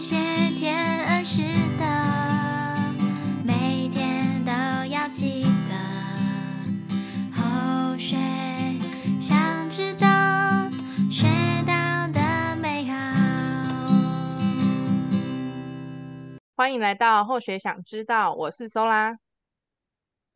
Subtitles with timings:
[0.00, 0.16] 谢
[0.56, 1.42] 天恩师
[1.78, 1.84] 的，
[3.44, 4.50] 每天都
[4.86, 5.76] 要记得。
[7.36, 8.16] 后学
[9.20, 10.08] 想知道，
[11.10, 11.26] 学
[11.66, 12.96] 到的美好。
[16.56, 19.18] 欢迎来到后学想知道，我是苏拉，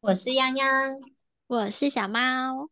[0.01, 1.01] 我是泱泱，
[1.47, 2.69] 我是小猫。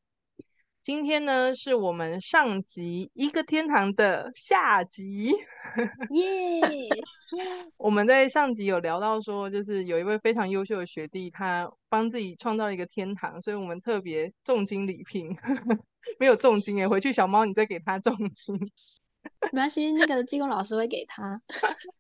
[0.83, 5.31] 今天呢，是我们上集一个天堂的下集，
[6.11, 6.89] 耶！
[7.79, 15.29] 我们在上集有聊到说，就是有一位非常优秀的学弟，他帮自己创造了一个天堂，所以我们特别重金礼聘，
[16.19, 18.59] 没有重金哎，回去小猫你再给他重金，
[19.53, 21.41] 没关系，那个技工老师会给他，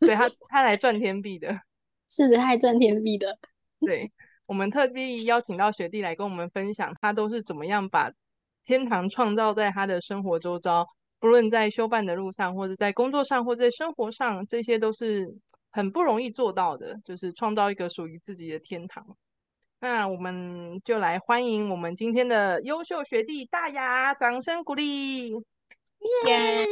[0.01, 1.57] 对他他来赚天币的，
[2.09, 3.39] 是的，他来赚天币的，
[3.79, 4.11] 对，
[4.45, 8.13] 我们特地邀请到学弟来跟我们分享，他都是怎么样把。
[8.65, 10.87] 天堂创造在他的生活周遭，
[11.19, 15.35] 不论在修办的路上，或者在工作上，或者在生活上，这些都是
[15.71, 19.05] 很不容易做到的，就是创造一个属于自己的天堂。
[19.81, 25.33] 那我们就来欢迎我们今天的优秀学弟大牙，掌声鼓励！
[26.27, 26.67] 耶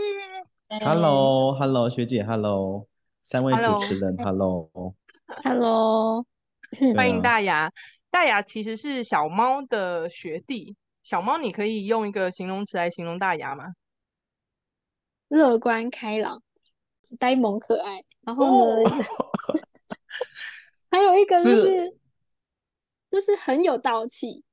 [0.85, 2.87] ！Hello，Hello，学姐，Hello，
[3.25, 6.25] 三位主持人，Hello，Hello，
[6.95, 7.73] 欢迎大牙。
[8.11, 10.77] 大牙其实是小猫的学弟。
[11.11, 13.75] 小猫，你可以用一个形容词来形容大牙吗？
[15.27, 16.41] 乐观开朗、
[17.19, 18.05] 呆萌可爱。
[18.21, 18.85] 然后呢，哦、
[20.89, 21.97] 还有一个就是，是
[23.11, 24.45] 就是很有道气。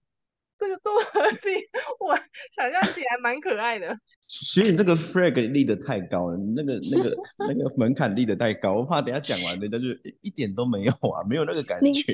[0.57, 1.53] 这个综合性，
[1.99, 2.15] 我
[2.55, 3.97] 想象起来蛮可爱的。
[4.27, 9.85] 所以你这个 flag 立得太高了，你那个那个那个门槛立得太高，我怕等下讲完人家就
[10.21, 12.13] 一点都没有啊，没有那个感觉。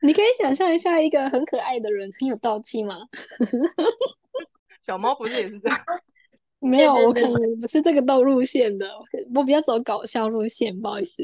[0.00, 3.06] 你可以想象一下，一个很可爱的人，很有道气吗？
[4.82, 5.78] 小猫不是也是这样？
[6.58, 8.88] 没有，我可能不是这个道路线的，
[9.34, 11.22] 我比较走搞笑路线，不好意思。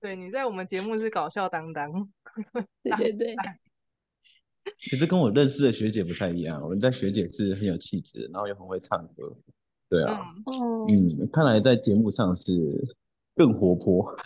[0.00, 1.92] 对，你在我们节目是搞笑担当。
[2.82, 3.36] 对对对。
[4.78, 9.36] 其实跟我认识的学姐不太一样，我们在学姐是很有气质，然后又很会唱歌。
[9.88, 10.20] 对啊，
[10.88, 12.52] 嗯，嗯，看来在节目上是
[13.34, 14.16] 更活泼。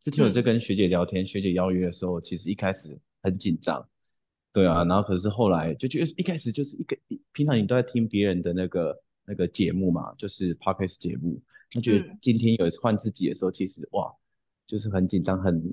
[0.00, 2.98] 之前我在跟学姐聊天，嗯、学姐邀约的时候，其实一开始。
[3.24, 3.88] 很紧张，
[4.52, 6.94] 对啊，然后可是后来就觉得一开始就是一个
[7.32, 11.40] 平常你都在听别人的那个那个节目嘛，就是 podcast 节目，
[11.70, 14.12] 就觉得今天有一次换自己的时候，其实哇，
[14.66, 15.72] 就是很紧张，很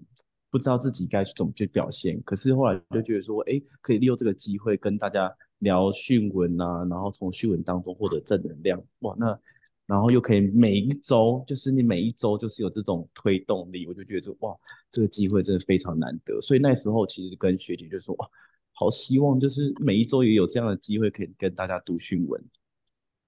[0.51, 2.21] 不知道自己该怎么去表现。
[2.23, 9.39] 可是后来就觉得说，哎，可以利用这个机会跟大家聊讯文啊，然后从讯文当中获得正能量，哇，那。
[9.87, 14.55] 然后又可以每一周，就是你每一周就是有这种推动力，我就觉得说哇，
[14.89, 16.39] 这个机会真的非常难得。
[16.39, 18.29] 所以那时候其实跟学姐就说哇，
[18.71, 22.41] 好希望就是每一周也有这样的机会可以跟大家读讯文，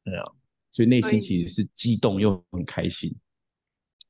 [0.05, 0.31] 对啊，
[0.71, 3.13] 所以内心其实是激动又很开心。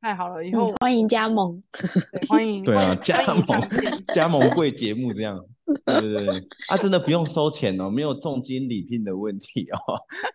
[0.04, 1.62] 太好了，以后、嗯、欢迎加盟，
[2.28, 3.46] 欢迎对啊，加盟
[4.14, 5.42] 加盟贵节目这样，
[5.86, 6.38] 对对对，
[6.68, 9.80] 啊，真的不用收钱哦，没有重金礼聘的问题哦。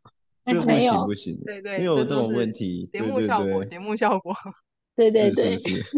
[0.42, 2.88] 这不行不行，对对，没有这种问题。
[2.90, 4.34] 节目效果， 节目效果，
[4.96, 5.92] 对对对，是是是，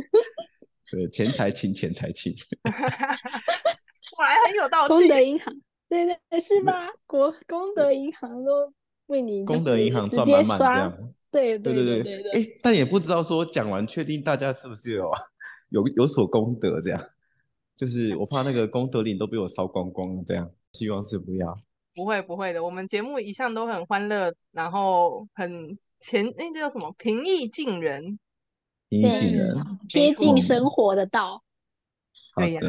[0.91, 2.35] 对，钱财情，钱财情。
[2.65, 4.95] 我还很有道理。
[4.95, 5.55] 功德银行，
[5.89, 6.89] 对对是吧？
[7.07, 8.73] 国功德银行都
[9.07, 11.13] 为你功德银行赚满满这样。
[11.31, 12.33] 对对对对对。
[12.33, 15.11] 哎，但也不知道说讲完确定大家是不是有
[15.71, 17.01] 有有所功德这样，
[17.77, 21.61] 就是我怕那个功德林都被我烧光光了这样，希望是不要。
[21.95, 28.19] 不会不会的，我们节目一向都很欢乐，然后很前那个叫什么平易近人，
[28.89, 29.57] 平易近人，
[29.89, 31.43] 贴近生活的道。
[32.37, 32.61] 对呀。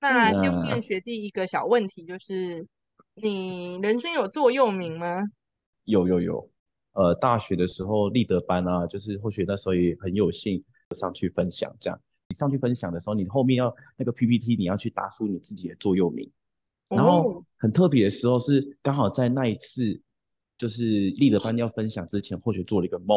[0.00, 2.66] 那先问学弟一个小问题，就是
[3.14, 5.24] 你人生有座右铭吗？
[5.84, 6.49] 有有有，
[6.92, 10.62] 呃，大学的时候立德班啊，就是或许那时候也很有幸
[10.94, 16.30] 上去分享，这样你上去分享的时候，你后面要那个 PPT，你要去打出你自己的座右铭。
[16.88, 20.00] 然后很特别的时候是刚好在那一次，
[20.58, 23.16] 就是立德班要分享之前，或许做了一个梦。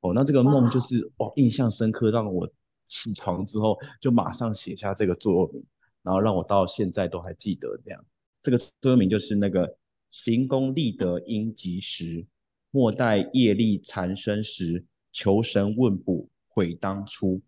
[0.00, 2.46] 哦，那这个梦就是哇，印象深刻，让我
[2.84, 5.64] 起床之后就马上写下这个座右铭，
[6.02, 8.04] 然后让我到现在都还记得这样。
[8.42, 9.78] 这个座右铭就是那个
[10.10, 12.26] “行功立德应及时，
[12.74, 17.40] 莫待业力缠身时，求神问卜悔当初”。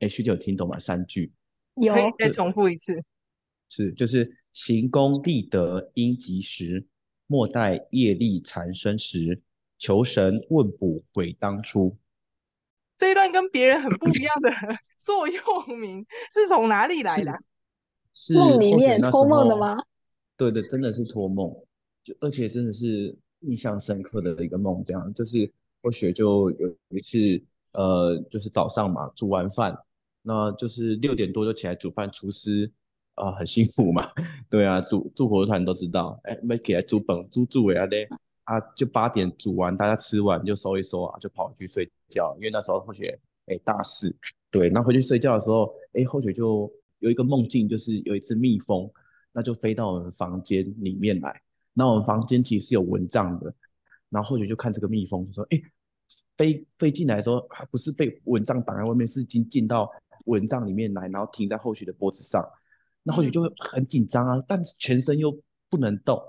[0.00, 0.78] 哎，学姐有听懂吗？
[0.78, 1.34] 三句。
[1.74, 3.04] 有，可以再重复一次。
[3.68, 6.86] 是，就是行功立德应及时，
[7.26, 9.42] 莫待业力缠身时，
[9.78, 11.98] 求神问卜悔当初。
[12.96, 14.50] 这一段跟别人很不一样的
[14.96, 15.42] 座右
[15.78, 17.38] 铭是从哪里来的？
[18.14, 19.76] 是梦里面托梦的吗？
[20.38, 21.54] 对对，真的是托梦，
[22.02, 24.82] 就而且真的是印象深刻的一个梦。
[24.84, 25.50] 这样就是
[25.82, 27.42] 或许就有一次，
[27.72, 29.76] 呃，就是早上嘛，煮完饭，
[30.22, 32.70] 那就是六点多就起来煮饭，厨师
[33.14, 34.10] 啊、呃、很辛苦嘛，
[34.50, 38.08] 对啊，煮煮火团都知道，哎，没起来煮本，煮煮呀嘞，
[38.44, 44.16] 啊，就八点煮完，大家吃完就收一收啊，就跑去睡觉，因为那时候后学哎大四，
[44.50, 48.90] 对，那回去睡觉的时候，哎，后学就有一个梦境，就是有一只蜜蜂，
[49.32, 51.40] 那就飞到我们房间里面来，
[51.78, 53.54] 那我们房间其实是有蚊帐的，
[54.08, 55.60] 然后后学就看这个蜜蜂，就说，哎。
[56.36, 59.90] 飞飞进来的时候，还不是被蚊帐挡在外面，是已经进到
[60.26, 62.46] 蚊帐里面来，然后停在后续的脖子上。
[63.02, 65.36] 那后续就会很紧张啊，但是全身又
[65.70, 66.22] 不能动。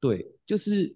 [0.00, 0.94] 对，就是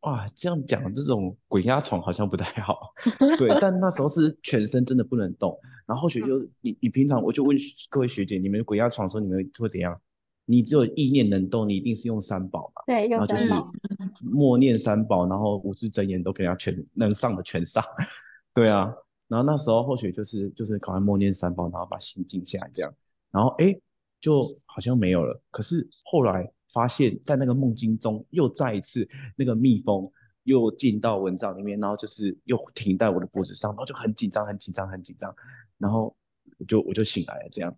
[0.00, 2.92] 哇，这样讲这种鬼压床好像不太好。
[3.38, 5.56] 对，但那时候是全身真的不能动。
[5.86, 7.56] 然后后续就你你平常我就问
[7.88, 9.98] 各位学姐，你们鬼压床的时候你们会怎样？
[10.46, 12.82] 你只有意念能动，你一定是用三宝嘛？
[12.86, 13.72] 对，用三宝。
[14.22, 17.82] 默念三宝，然后五字真言都给他全能上的全上。
[18.54, 18.92] 对啊，
[19.26, 22.94] 然后那时候或许就是就是赶快默念三宝，然后把心静下来这样，
[23.30, 23.74] 然后哎，
[24.20, 25.40] 就好像没有了。
[25.50, 30.08] 可是后来发现，在那个梦境中，又再一次那个蜜蜂
[30.44, 35.34] 又进到蚊帐里面，然后就是又停在我的脖子上，然后就很紧张，很紧张，很紧张，
[35.78, 36.14] 然后
[36.58, 37.74] 我就我就醒来了这样。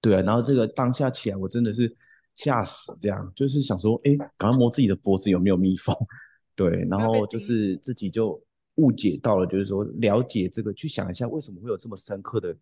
[0.00, 1.92] 对啊，然后这个当下起来，我真的是
[2.36, 5.92] 吓死，这样就是想说，哎，赶快摸自己的脖子有没有蜜蜂，
[6.54, 8.40] 对，然后就是自己就
[8.76, 12.56] 误解到了，就是说了解这个，去想一下为什么会有这么深刻的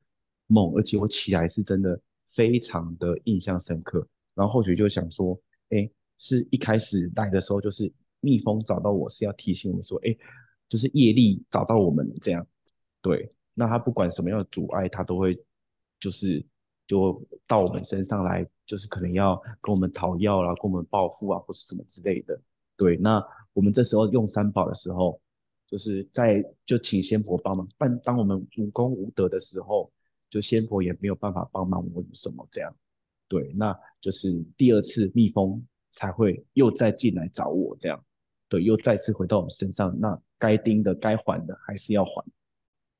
[0.47, 5.87] 梦，而且我起来是真的非常的印象深刻，然后后续就想说，哎，
[6.19, 10.17] 是一开始来的时候就是蜜蜂找到我是要提醒我们说，哎，
[10.71, 12.47] 就是业力找到我们这样，
[13.03, 15.37] 对，那他不管什么样的阻碍，他都会
[16.01, 16.43] 就是。
[16.87, 22.41] 就到我们身上来，就是可能要跟我们讨要啦，跟我们报复啊，或是什么之类的。
[22.77, 23.21] 对，那
[23.53, 25.21] 我们这时候用三宝的时候，
[25.67, 27.69] 就是在就请仙佛帮忙。
[27.77, 29.91] 但当我们无功无德的时候，
[30.31, 32.73] 就仙佛也没有办法帮忙我们什么这样。
[33.27, 35.61] 对，那就是第二次蜜蜂
[35.91, 38.01] 才会又再进来找我这样。
[38.49, 42.25] 对，又再次回到我们身上，那该盯的、该还的还是要还。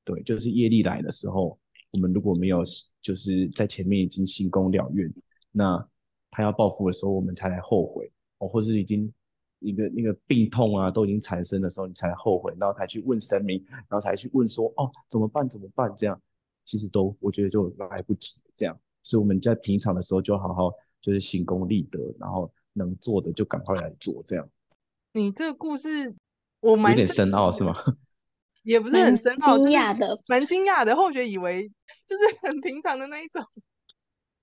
[0.03, 1.57] 对，就是业力来的时候。
[1.91, 2.63] 我们如果没有
[3.01, 5.11] 就是在前面已经行功了愿，
[5.51, 5.87] 那
[6.29, 9.11] 他要报复的时候，我们才来后悔哦，或者是已经
[9.59, 16.21] 一个那个病痛啊都已经产生的时候，你才来后悔，然后才去问神明，然后才去问说哦怎么办怎么办这样，
[16.65, 24.47] 其实都我觉得就来不及这样，所以我们在平常的时候就好好就是行功立德，然后能做的就赶快来做这样。
[25.13, 26.13] 你这个故事
[26.59, 27.73] 我蛮有点深奥是吗？
[28.67, 30.93] 也不是很深奥，惊讶的，蛮惊讶的。
[30.93, 31.71] 后学以为
[32.05, 33.41] 就是 很平常的那一种。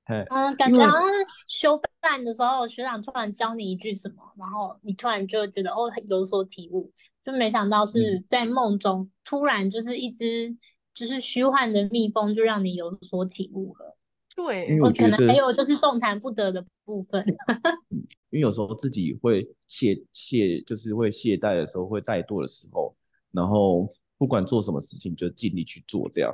[0.06, 1.15] 嗯，感觉好像是
[1.47, 6.91] 修办的时候，学长突然教你一句什么，然后你突然就觉得哦有所体悟，
[7.23, 10.56] 就没想到是在梦中、嗯、突然就是一只
[10.94, 13.97] 就是虚幻的蜜蜂，就让你有所体悟了。
[14.35, 17.23] 对，我可能还有就是动弹不得的部分。
[18.31, 22.97] 因为有时候自己会懈懈，就是会懈怠的时候，会怠惰的时候，
[23.31, 23.87] 然后。
[24.16, 26.32] 不管做什么事情，就尽力去做，这样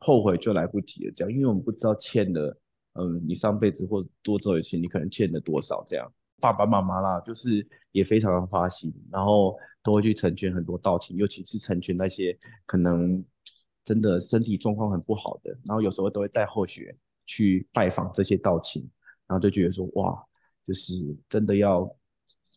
[0.00, 1.12] 后悔就来不及了。
[1.14, 2.56] 这样，因为我们不知道欠的，
[2.94, 5.84] 嗯，你上辈子或多走一些，你可能欠了多少。
[5.86, 12.36] 这样，爸爸妈妈啦，就是也非常的发心，然后都会去成全很多道亲，尤其是成全那些
[12.66, 13.24] 可能
[13.84, 18.82] 真的身体状况很不好的，然后有时候都会带后学去拜访这些道亲，
[19.26, 20.22] 然后就觉得说，哇，
[20.64, 20.94] 就是
[21.28, 21.88] 真的要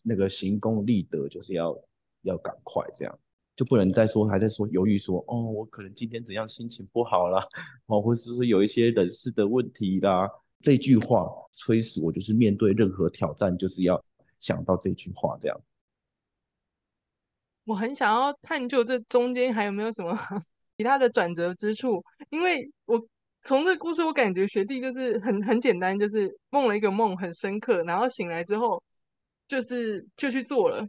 [0.04, 1.76] 那个行功立德，就是要
[2.24, 3.20] 要赶快这样。
[3.56, 7.42] 就不能再说，还在说犹豫说，哦，我可能今天怎样心情不好啦，
[7.86, 10.30] 哦，或者是说有一些人事的问题啦。
[10.62, 14.04] 这句话催使我，就是面对任何挑战，就是要
[14.40, 15.62] 想到这句话这样。
[17.66, 20.18] 我很想要探究这中间还有没有什么
[20.76, 23.08] 其他的转折之处，因为我
[23.44, 28.84] 从这个故事，我感觉学弟就是很很简单，就是梦了一个梦很深刻，然后醒来之后
[29.48, 30.86] 就是就去做了，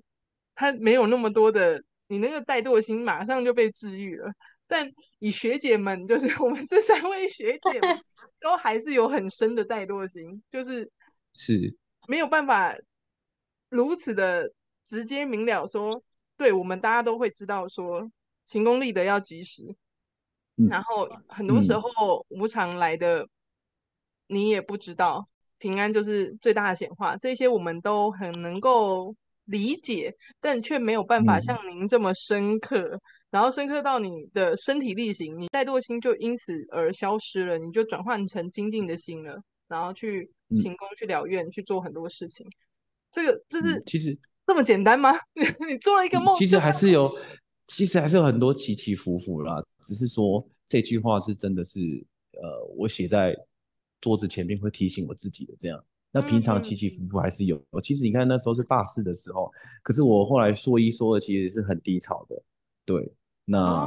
[0.54, 1.80] 他没有那么多的。
[2.09, 4.33] 你那个怠惰心马上就被治愈了，
[4.69, 8.01] 但以学姐们，就是 我们这三位学姐们，
[8.41, 10.89] 都还是有很深的怠惰心，就是
[11.33, 12.77] 是没有办法
[13.69, 14.53] 如此的
[14.85, 16.01] 直接明了说，
[16.37, 18.09] 对我们大家都会知道说，
[18.47, 19.75] 行功立德要及时，
[20.57, 23.29] 嗯、然后很多时候无常来的
[24.29, 29.17] 你也不知道，平安就是最大的显化，这些我们都很能够。
[29.47, 33.00] 理解，但却没有办法像您这么深刻，嗯、
[33.31, 42.47] 然后深刻到你的身体力行，你怠惰心就因此而消失了，你就转换成精进的心了，然后去行功、去了愿、嗯、去做很多事情。
[43.11, 45.12] 这个就是、嗯、其实这么简单吗？
[45.35, 47.11] 你做了一个梦，其实还是有
[47.67, 51.81] 其实还是有很多起起伏伏啦，只是说这句话是真的是，
[52.33, 53.37] 呃，我写在
[54.00, 55.85] 桌子前面会提醒我自己的这样。
[56.16, 57.58] 那平常起起伏伏还是有。
[57.73, 62.42] 嗯、其实你看那时候是大四的时候，可是我后来说一说二，其实是很低潮的。
[62.87, 63.12] 对，
[63.44, 63.87] 那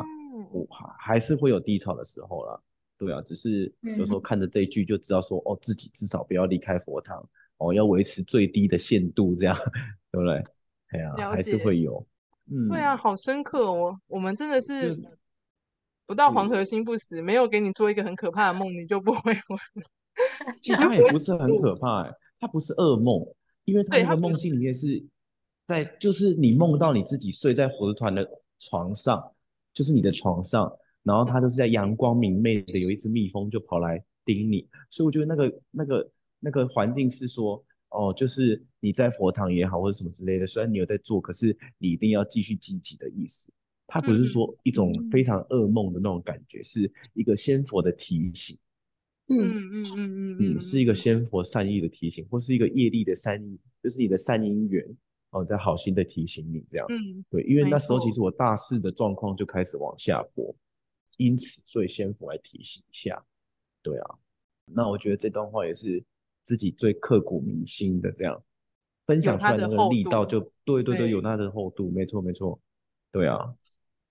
[0.51, 2.62] 我还还是会有低潮的时候啦。
[3.00, 9.55] 对啊，只是有时候看着这一句就知道说，哦，自己至少不要离开佛堂，哦，要维持最低的限度，这样，
[10.12, 10.36] 对不对？
[10.89, 12.05] 哎呀、啊，还是会有。
[12.51, 14.00] 嗯，对啊，好深刻哦。
[14.05, 14.95] 我们真的是
[16.05, 19.57] 不到黄河心不死，没有给你做一个很可怕的梦，你就不会活。
[20.62, 23.25] 其实它也不是很可怕，哎，它不是噩梦，
[23.65, 25.03] 因为它那个梦境里面是
[25.65, 28.27] 在，就是你梦到你自己睡在佛团的
[28.60, 29.31] 床上，
[29.74, 30.72] 就是你的床上。
[31.01, 43.51] 然后它就是在阳光明媚的，有一只蜜蜂就跑来叮你，所以我觉得那个那个那个环境是说，哦，就是你在佛堂也好或者什么之类的，虽然你有在做，可是你一定要继续积极的意思。
[43.88, 48.55] 它不是说一种非常噩梦的那种感觉，嗯、是一个仙佛的提醒。
[49.29, 54.86] 嗯嗯嗯嗯嗯，是一个仙佛善意的提醒，或是一个业力的善意，就是你的善因缘
[55.29, 56.88] 哦，在好心的提醒你这样。
[56.89, 60.55] 嗯，对，因为那时候其实我大四的状况就开始往下坡。
[61.17, 63.21] 因此，所以仙佛来提醒一下，
[63.83, 64.15] 对啊，
[64.65, 66.01] 那我觉得这段话也是
[66.43, 68.41] 自己最刻骨铭心的，这样
[69.05, 72.57] 分享出来那个力道就对对对，有它的厚度，没错没错，
[73.12, 73.53] 对啊，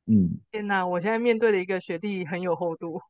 [0.04, 0.38] 嗯。
[0.52, 3.00] 天哪，我现在面对的一个学弟很有厚度。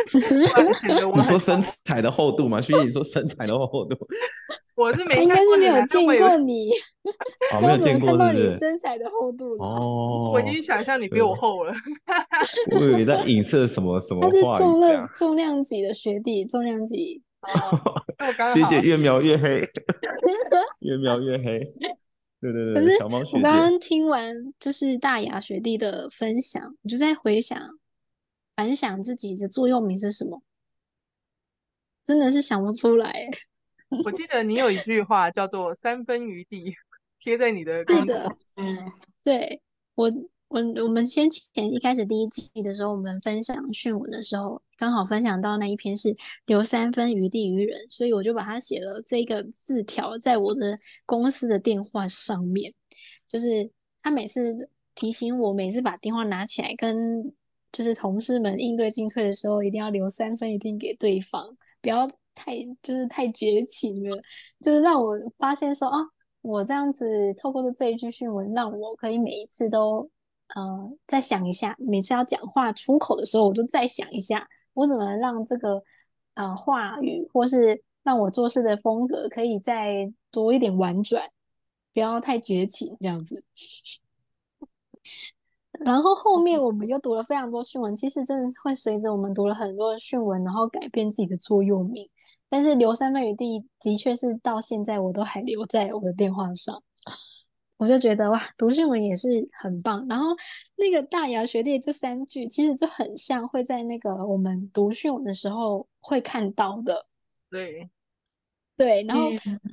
[1.16, 2.60] 你说身材的厚度吗？
[2.60, 3.96] 徐姐，你说身材的厚度。
[4.76, 6.70] 我是没，应该是 没有见过你，
[7.60, 8.50] 没有见过是不是？
[8.50, 11.72] 身材的厚度哦，我已经想象你比我厚了。
[12.72, 14.22] 我以为在影射什么什么？
[14.22, 17.22] 他是重量重量级的学弟，重量级。
[18.54, 19.62] 学姐越描越黑，
[20.80, 21.58] 越描越黑。
[22.40, 23.38] 对对对，小猫学弟。
[23.38, 27.58] 我刚刚听完就是大牙学弟的分享，我就在回想，
[28.60, 30.42] 反想自己的座右铭是什么，
[32.04, 33.26] 真的是想不出来。
[34.04, 36.74] 我记得你有一句话叫做“三分余地”，
[37.18, 37.82] 贴在你的。
[37.86, 38.76] 对的，嗯，
[39.24, 39.62] 对
[39.94, 40.12] 我，
[40.48, 46.14] 我我们先前一开始第一季的时候，我们分享讯文的时候，刚好分享到那一篇是
[46.44, 52.74] 留三分余地于人，所以我就把它写了这个字条在我的公司的电话上面，
[53.26, 53.70] 就是
[54.02, 57.32] 他每次提醒我，每次把电话拿起来跟
[57.72, 62.10] 就是同事们应对进退的时候，一定要留三分一定给对方，不要。
[62.32, 64.16] 太就是太绝情了，
[64.60, 65.98] 就是让我发现说啊，
[66.40, 70.08] 我这样子透过这一句讯文，让我可以每一次都
[70.54, 75.82] 呃再想一下，每次要讲话出口的时候，我就再想一下，我怎么让这个
[76.32, 81.22] 呃话语或是让我做事的风格可以再多一点婉转，
[81.92, 83.44] 不要太绝情这样子。
[85.84, 92.08] 然后后面我们又读了非常多讯文，其实真的会随着我们读了很多讯文，然后改变自己的座右铭。
[92.48, 96.82] 但是留三分余地的确是到现在我都还留在我的电话上，
[97.76, 100.04] 我就觉得哇，读讯文也是很棒。
[100.08, 100.28] 然后
[100.76, 107.06] 那个大牙学弟这三句其实就很像会在那个我们读讯文的时候会看到的，
[107.50, 107.88] 对。
[108.76, 109.28] 对，然后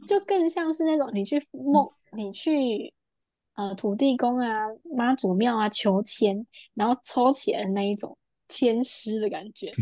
[0.06, 2.94] 就更像是那种你去梦，你去
[3.58, 9.70] 呃土地公啊、妈祖庙啊求签，然后抽起来的那一种签诗的感觉。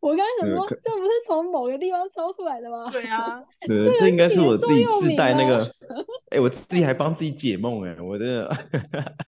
[0.00, 2.90] 我刚才想说，这不是从某个地方抽出来的吗？
[2.90, 5.62] 对啊， 对，这应该是我自己自带那个。
[6.32, 8.50] 哎、欸，我自己还帮自己解梦哎，我真的。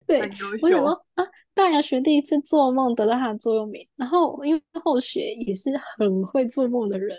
[0.06, 0.20] 对，
[0.62, 7.18] 我想说啊，大牙学第一次做梦得到他的座右铭，然后因为后学也是很会做梦的人，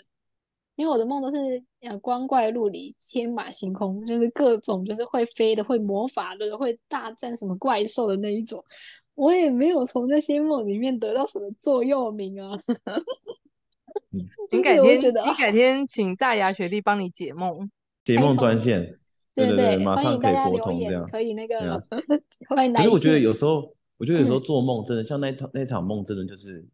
[0.82, 1.38] 因为我的梦都是
[1.82, 8.66] 呃光怪陆离、天马行空，就是各种就是会飞的、会魔法的、会大战什么怪兽的那一种。
[9.14, 12.60] 我也没有从那些梦里面得到什么座右铭啊。
[14.50, 17.70] 你改天，你改天请大牙学弟帮你解梦，
[18.04, 18.98] 解梦专线，
[19.36, 21.80] 对对对，马上可以拨通这样，可以那个
[22.50, 22.82] 欢迎来。
[22.82, 26.66] 可是我觉得有时候，我觉得有时候做梦真的像那场那场梦，真的就是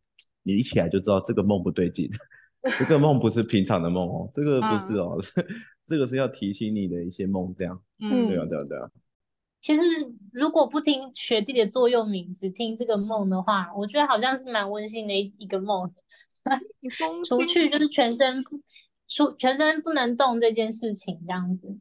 [0.43, 2.09] 你一起来就知道这个梦不对劲，
[2.79, 5.17] 这个梦不是平常的梦哦，这个不是哦，
[5.85, 8.89] 这个是要提醒你的一些梦这样，嗯，对啊对啊对啊。
[9.59, 9.81] 其实，
[10.31, 15.91] 如果不听学弟的座右铭，只听这个梦的话，我觉得好像是蛮温馨的一一个梦。
[17.27, 18.41] 除去就是全身
[19.09, 21.75] 出全身不能动这件事情，这样子。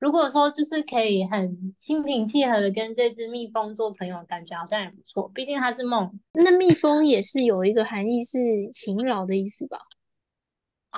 [0.00, 5.30] 如果说就是可以很心平气和的跟这只蜜蜂做朋友，感觉好像也不错。
[5.34, 6.10] 毕竟它是梦。
[6.32, 8.38] 那蜜蜂也是有一个含义，是
[8.72, 9.78] 勤劳的意思吧？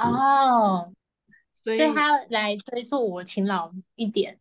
[0.09, 0.93] 哦，
[1.53, 4.39] 所以他来催促我勤劳一点。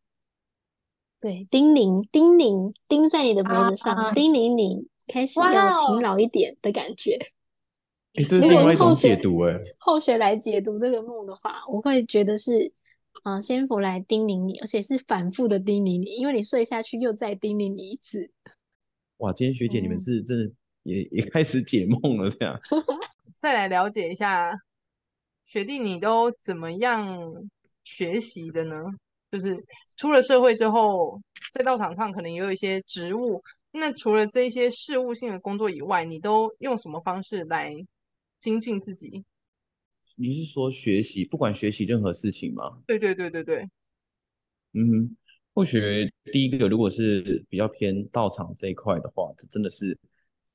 [1.19, 7.17] 对，叮咛叮咛钉在你的脖子上，啊、叮咛你开始要勤劳一点的感觉。
[8.13, 9.53] 哎、欸，这是另外一种解读哎。
[9.77, 12.71] 后学来解读这个梦的话，我会觉得是，
[13.23, 18.31] 啊、呃，仙佛来叮咛你，而且是反复的叮咛你，因为你睡下去又再叮咛你一次。
[19.17, 22.57] 哇，今天学姐你们是真的也、嗯、也开始解梦了，这样。
[23.37, 24.51] 再来了解一下，
[25.49, 27.19] 学弟你都怎么样
[27.83, 28.75] 学习的呢？
[29.31, 29.57] 就是
[29.97, 31.19] 出了社会之后，
[31.51, 33.41] 在道场上可能也有一些职务。
[33.71, 37.73] 那除了这些事务性的工作以外，你都用什么方式来
[38.39, 39.25] 精进自己？
[40.17, 42.77] 你是说学习，不管学习任何事情吗？
[42.85, 43.67] 对对对对对。
[44.73, 45.17] 嗯，
[45.55, 49.97] 或许第一个，如果是比较偏道场这一块的话，这真的是，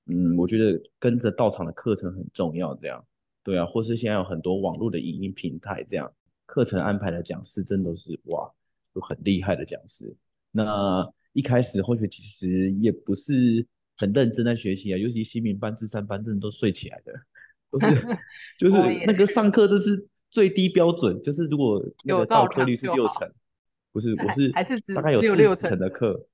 [0.07, 2.73] 嗯，我觉得跟着道场的课程很重要。
[2.77, 3.05] 这样，
[3.45, 6.13] 对啊，或是现在有很多网络的影音平台，这样
[6.47, 8.53] 课程安排的讲师真的是哇。
[8.95, 10.15] 都很厉害的讲师，
[10.53, 17.13] 那一开始或许其实也不是很认真在学习啊，尤其新民班、智善班，真的都睡起来的，
[17.73, 17.87] 都是
[18.57, 23.29] 就是那个上课这是最低标准，就是如果那个到课率是六成，
[23.91, 26.25] 不是我是还是大概有四成的课，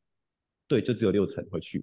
[0.68, 1.82] 对，就只有六成会去，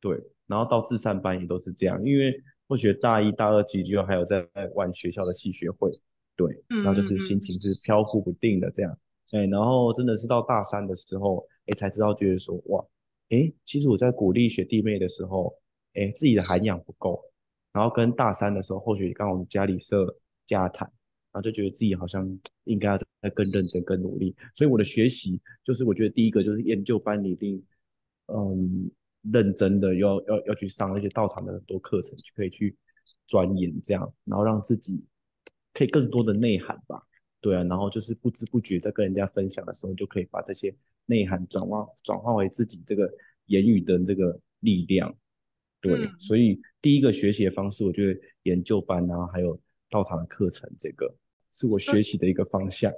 [0.00, 5.90] 对，然后到智善班也都是这样，因为或许大一大二级就还有在玩学校的系学会，
[6.34, 8.98] 对，然后就是心情是飘忽不定的这样。
[9.32, 12.84] 哎，然后真的是到大三的时候，哎，才知道觉得说，哇，
[13.30, 15.52] 哎，其实我在鼓励学弟妹的时候，
[15.94, 17.20] 哎，自己的涵养不够，
[17.72, 20.86] 然后跟大三的时候，或许刚好我们家里设家谈，
[21.32, 24.34] 然后就觉得自己好像应该要再更认真、更努力。
[24.54, 27.60] 所以我的学习，就是我觉得第一个就是研究班，你一定，
[28.26, 28.88] 嗯，
[29.32, 32.76] 认真的要要要去上那些道场的很多课程，就可以去
[33.26, 35.04] 钻研这样，然后让自己
[35.72, 37.02] 可以更多的内涵吧。
[37.40, 43.08] 对啊，然后就是不知不觉在跟人家分享的时候，就可以把这些内涵转化转化为自己这个
[43.46, 45.14] 言语的这个力量。
[45.80, 49.60] 对，嗯、所以第一个学习的方式，我觉得研究班啊，还有
[49.90, 51.14] 道场的课程，这个
[51.52, 52.92] 是我学习的一个方向。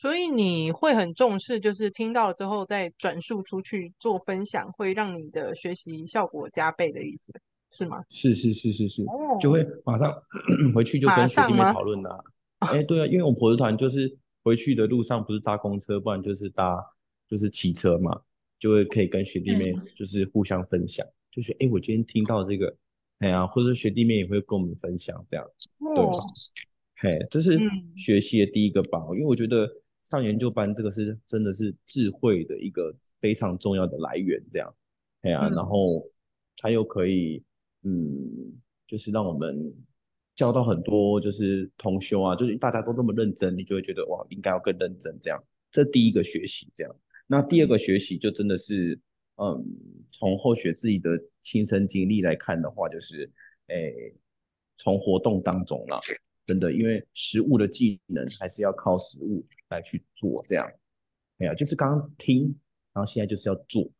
[0.00, 7.32] 所以你会很重视，就是听到了之后再转述出去做分享，会让你的学习效果加倍的意思，
[7.72, 8.04] 是吗？
[8.08, 10.14] 是是是是是，哦、就会马上
[10.72, 12.24] 回去就跟学弟妹讨论了。
[12.60, 16.80] 哎，对啊，因为我们佛子团就是回去的路上不是搭公车，不然就是搭
[17.28, 18.20] 就是骑车嘛，
[18.56, 22.72] 就会可以跟学弟妹就是互相分享，嗯、就是哎，我今天听到这个，
[23.18, 26.12] 哎呀，或者学弟妹也会跟我们分享这样，子、对吧？
[27.00, 27.58] 嘿，这是
[27.96, 29.68] 学习的第一个吧，嗯、因为我觉得
[30.08, 34.74] 上研究班这个是真的是智慧的一个非常重要的来源，这样，
[35.20, 36.08] 哎呀，嗯、然后
[36.56, 37.44] 它又可以，
[37.82, 39.74] 嗯，就是让我们。
[40.38, 45.44] 教到很多就是同修啊，就是大家都那么认真，你就会觉得哇，应该要更认真这样。
[45.72, 48.96] 这第一个学习这样，那第二个学习就真的是，
[49.34, 49.60] 嗯，
[50.12, 53.28] 从后学自己的亲身经历来看的话，就是，
[53.66, 54.14] 诶、欸，
[54.76, 55.98] 从活动当中啦，
[56.44, 60.70] 真的，因为实物的技能还是要靠实务来去做这样。
[61.38, 62.44] 哎呀，就是刚刚听，
[62.92, 63.90] 然后现在就是要做，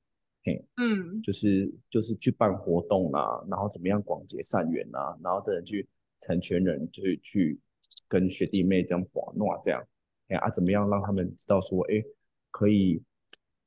[0.44, 5.88] 嘿，嗯，就是就是去办活动啊，然后怎么样广结善缘啊，然后真的去。
[6.20, 7.56] 成全人就是去
[8.08, 9.80] 跟学弟妹这样玩闹这样，
[10.26, 12.02] 哎啊，怎么样让他们知道说，哎，
[12.50, 13.00] 可以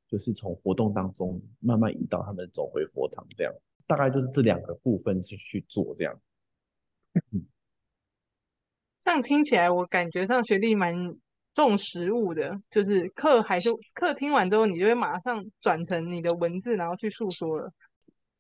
[0.06, 3.54] 就是从活动当中慢慢引导他们走回佛堂这样，
[3.88, 6.22] 大概就是这两个部分去去做这样。
[9.00, 11.16] 这样听起来，我感觉上学弟蛮
[11.54, 17.72] 重实物的，就是课还是课听完之后，你就会马上转成你的文字，然后去诉说了。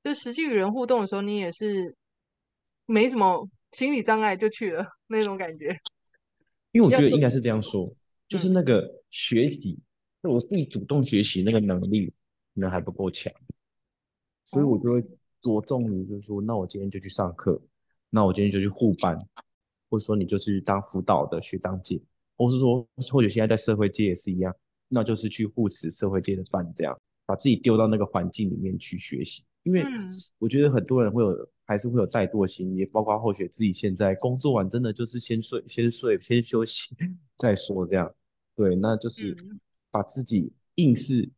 [0.03, 1.95] 就实际与人互动的时候，你也是
[2.85, 3.49] 没什么。
[3.71, 5.79] 心理障碍就去了那种感觉，
[6.73, 7.85] 因为我觉得应该是这样说，
[8.27, 9.79] 就是那个学习，
[10.21, 13.31] 就、嗯、我自己主动学习那个能力可能还不够强，
[14.43, 15.01] 所以我就会
[15.39, 17.61] 着重于就是说，那我今天就去上课，
[18.09, 19.17] 那我今天就去互班，
[19.89, 21.97] 或者说你就去当辅导的学长姐，
[22.45, 24.55] 或是说或者现在在社会界也是一样，
[24.87, 29.83] 那就是去护持社会界的饭，这样把自己丢到那个环境里面去学习，因为
[30.39, 31.49] 我觉得很多人会有。
[31.63, 36.93] 还是会有怠惰心，也包括后学自己现在工作完，真的就是先睡、先睡、先休息
[37.37, 38.13] 再说这样。
[38.57, 39.33] 对，那就是
[39.89, 41.29] 把自己硬是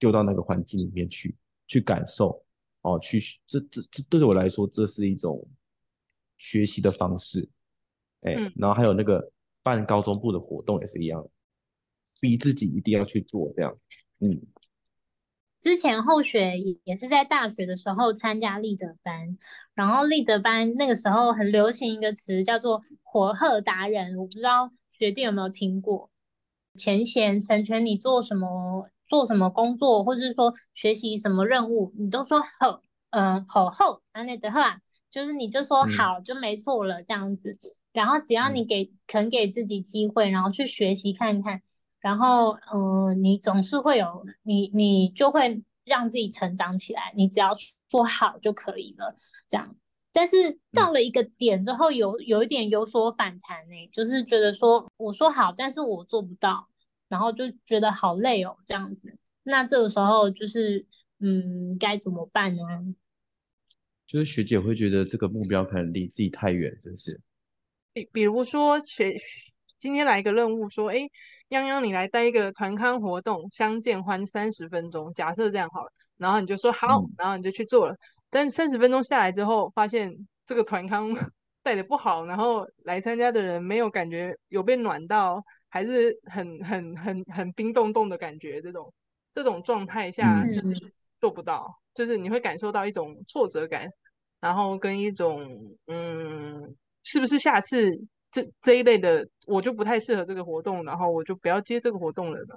[0.00, 1.36] 丢到那个环境里面去，
[1.68, 2.44] 去感受
[2.82, 5.46] 哦，去这这这对我来说，这是一种
[6.36, 7.48] 学习的方式。
[8.22, 9.30] 哎，然后还有那个
[9.66, 11.28] 办高中部的活动也是一样，
[12.20, 13.76] 逼自己一定要去做这样。
[14.20, 14.40] 嗯。
[15.60, 19.36] 之前后学也是在大学的时候参加立德班，
[19.74, 26.08] 然后立德班那个时候很流行一个词叫做“火鹤达人”，我不知道学弟有没有听过。
[26.76, 34.78] 前贤成全你做什么做什么工作，或者是说学习什么任务，你都说好，嗯，好后，安内德赫啊，
[35.10, 37.58] 就是你就说好就没错了这样子。
[37.96, 41.62] 嗯、然后只要你给肯给自己机会，然后去学习看看，
[42.00, 47.12] 然后嗯、呃，你总是会有你你就会让自己成长起来。
[47.16, 47.52] 你只要
[47.90, 49.16] 说好就可以了，
[49.48, 49.74] 这样。
[50.12, 56.68] 但是到了一个点之后有，有有一点有所反弹呢，就是觉得说我说好，但是我做不到，
[57.08, 59.18] 然后就觉得好累哦，这样子。
[59.42, 60.86] 那这个时候就是，
[61.20, 62.62] 嗯，该怎么办呢？
[64.06, 67.20] 就是学姐会觉得这个目标可能离自己太远，是不是？
[67.96, 69.16] 比比如说学
[69.78, 70.96] 今天来一个任务，说，哎，
[71.48, 77.96] 泱泱你来带一个团康活动，相见欢三十分钟，假设这样好了，然后你就说好，嗯、然后你就去做了。
[78.28, 81.08] 但三十分钟下来之后，发现这个团康
[81.62, 88.60] 带的不好，然后来参加的人没有感觉有被暖到，还是很很很很冰冻冻的感觉。
[88.60, 88.92] 这种
[89.32, 93.88] 这种状态下就是做不到，嗯、就是你会感受到一种挫折感，
[94.38, 95.40] 然后跟一种
[95.86, 96.76] 嗯，
[97.06, 97.90] 是不是下次
[98.30, 102.54] 这这一类的我就不太适合这个活动，然后我就不要接这个活动了呢？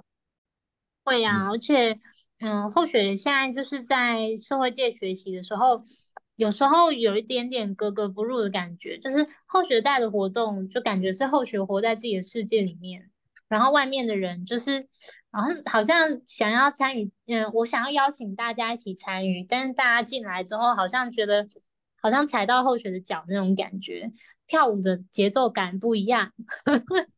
[1.04, 1.98] 会呀、啊，而且。
[2.42, 5.82] 嗯，后学现在就是在社会界学习的时候，
[6.36, 8.98] 有时候有一点点格格不入的感觉。
[8.98, 13.10] 就是后学带的活动，就感觉是后学活在自己的世界里面，
[13.46, 14.86] 然后外面的人就是
[15.30, 21.46] 好像好像想要参与，嗯，我想要邀请大家一起参与，但是大家进来之后，好像觉得
[22.00, 24.12] 好像踩到后学的脚那种感觉，
[24.46, 26.32] 跳舞的节奏感不一样。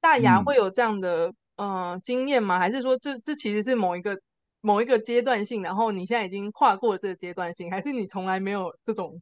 [0.00, 1.34] 大牙会有这样的。
[1.58, 2.56] 呃，经验吗？
[2.56, 4.16] 还是说这这其实是某一个
[4.60, 9.20] 某一个阶段性，然后你现在已经跨过了这个阶段性，还是你从来没有这种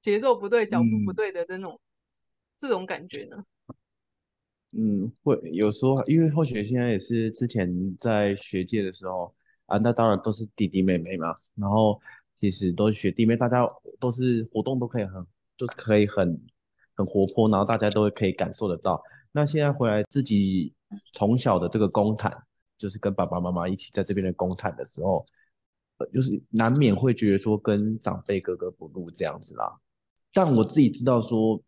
[0.00, 1.80] 节奏不对、脚步不对的这种、嗯、
[2.56, 3.44] 这种感觉呢？
[4.72, 9.34] 嗯，会有时候，因为后学现在也是之前在学界的时候
[9.66, 12.00] 啊，那当然都是弟弟妹妹嘛，然后
[12.50, 15.26] 其实都是学弟妹，大家都是活动都可以很，
[15.56, 16.40] 就是可以很
[16.94, 19.02] 很活泼，然后大家都会可以感受得到。
[19.32, 20.72] 那现在回来自己。
[21.12, 22.32] 从小的这个公坦，
[22.78, 25.26] 就是跟爸爸妈妈一起在这边的公坦的时候，
[25.96, 29.76] 呃，就是难免会觉得说跟长辈格格不入这样子啦。
[30.32, 31.60] 但我自己知道说，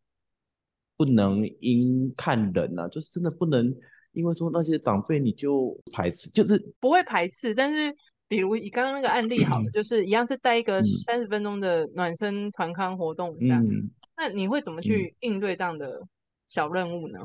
[0.96, 3.74] 不能因看人呐、啊，就是真的不能
[4.12, 7.52] 因为说那些长辈你就排斥，就是不会排斥。
[7.52, 7.92] 但是
[8.28, 16.02] 比如以刚刚那个案例好了，嗯、就是一样是带一个三十分钟的暖身团康活动这样，嗯、那你会怎么去应对这样的
[16.46, 17.20] 小任务呢？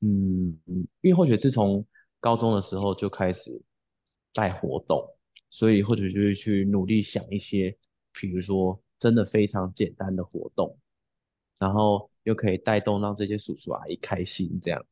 [0.00, 0.58] 嗯，
[1.00, 1.86] 因为或许自从
[2.20, 3.60] 高中的时候就开始
[4.32, 5.06] 带活动，
[5.50, 7.76] 所以后学就是去努力想一些，
[8.12, 10.76] 比如说真的非常简单的活动，
[11.58, 14.84] 然后又可以带动让这些叔叔阿姨开心，这样。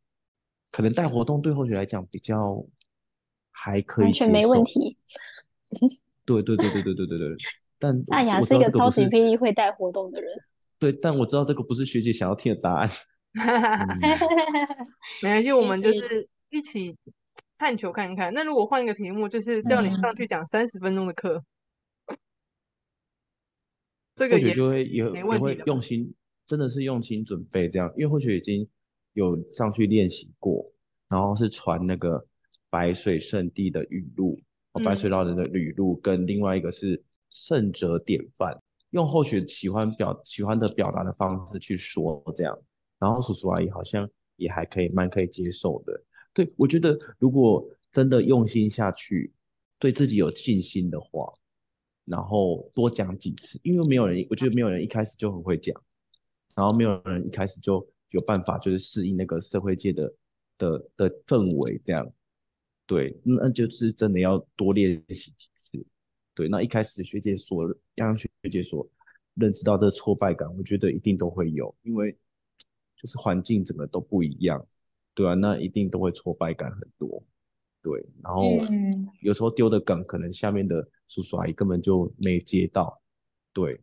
[0.71, 2.65] 可能带活动对后学来讲比较
[3.63, 4.97] 还可以，完全没问题。
[6.25, 7.37] 对对对对对对对对，
[7.79, 10.33] 但 大雅是一个超级霹雳会带活动的人。
[10.79, 12.89] 对，但我知道这个不是学姐想要听的答案。
[13.37, 13.97] 哈哈哈，
[15.23, 16.97] 没关系，我们就是一起
[17.59, 18.33] 探求看看。
[18.33, 21.45] 那如果换一个题目，就是叫你上去讲三十分钟的课，
[22.07, 22.17] 嗯、
[24.15, 26.15] 这个也就会也也会用心，
[26.47, 27.93] 真的是用心准备这样。
[27.97, 28.67] 因为或许已经
[29.13, 30.73] 有上去练习过，
[31.09, 32.27] 然后是传那个
[32.71, 34.41] 白水圣地的语录，
[34.73, 38.57] 嗯、白水老人的语录，跟另外一个是圣者典范，
[38.91, 42.59] 用后学喜欢表喜欢的表达的方式去说这样。
[42.99, 46.03] 然后叔叔阿姨好像也还可以，蛮可以接受的。
[46.33, 49.33] 对，我觉得，如果真的用心下去，
[49.79, 51.33] 对自己有信心的话，
[52.05, 55.75] 然后多讲几次，因为没有人，我觉得没有人一开始就很会讲，
[56.55, 60.13] 然后没有人一开始就有办法就是适应那个社会界的
[60.59, 62.13] 的的氛围，这样。
[62.91, 65.87] 对，那就是真的要多练习几次。
[66.35, 68.85] 对，那一开始学姐所让学姐所
[69.35, 72.19] 认知到的挫败感，我觉得一定都会有，因为。
[73.03, 74.63] 就是环境整个都不一样，
[75.15, 77.25] 对啊，那一定都会挫败感很多，
[77.81, 77.99] 对。
[78.23, 78.43] 然后
[79.23, 83.01] 有时候丢的梗，可能下面的叔叔阿姨根本就没接到，
[83.55, 83.81] 对。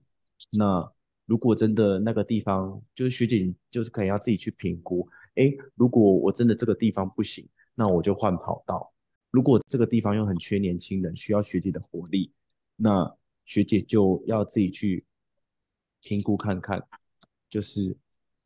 [0.52, 0.88] 那
[1.26, 8.94] 如果真的那个地方，就是学姐，就是可能要自己去评估，哎，如果我真的这个地方不行，那我就换跑道。
[9.32, 12.32] 如果这个地方又很缺年轻人，需要学姐的活力，
[12.76, 15.06] 那学姐就要自己去
[16.02, 16.82] 评估看看，
[17.50, 17.98] 就是。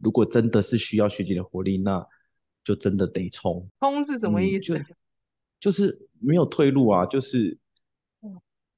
[0.04, 2.04] 如果真的是需要学姐的活力，那
[2.63, 3.70] 就真的得冲。
[3.80, 4.76] 冲是什么意思？
[4.76, 4.84] 嗯、
[5.60, 7.06] 就就是没有退路啊！
[7.06, 7.56] 就是，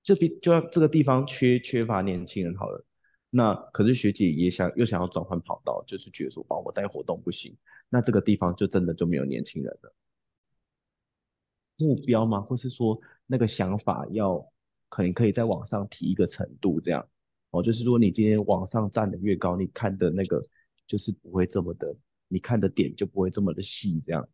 [0.04, 2.86] 这边就要这个地方缺缺乏年轻人好了。
[3.30, 7.56] 那可是学姐也想又想要转换跑道，就是觉得说，哦，我带活动不行，
[7.88, 9.96] 那这个地方就真的就没有年轻人了。
[11.78, 12.42] 目标吗？
[12.42, 14.46] 或是说那个想法要
[14.90, 17.08] 可能可以再往上提一个程度这样？
[17.52, 20.44] 哦，就是说你今天往上站的越高，你看的那个
[20.88, 21.96] 就是不会这么的，
[22.28, 24.28] 你看的点就不会这么的细这样。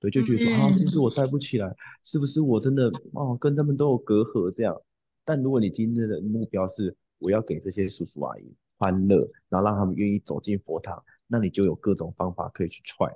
[0.00, 1.74] 对，就觉得说、嗯、啊，是不是我带不起来？
[2.04, 4.80] 是不是我真的哦跟他们都有隔阂这样？
[5.24, 9.16] 但如果你今天的目标是我要给这些叔叔阿姨欢乐，
[9.48, 13.12] 然后让他们愿意走进佛堂，那你就有各种方法可以去踹。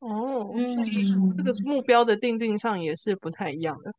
[0.00, 0.84] 哦，嗯，
[1.36, 3.92] 这个目标的定定上也是不太一样的，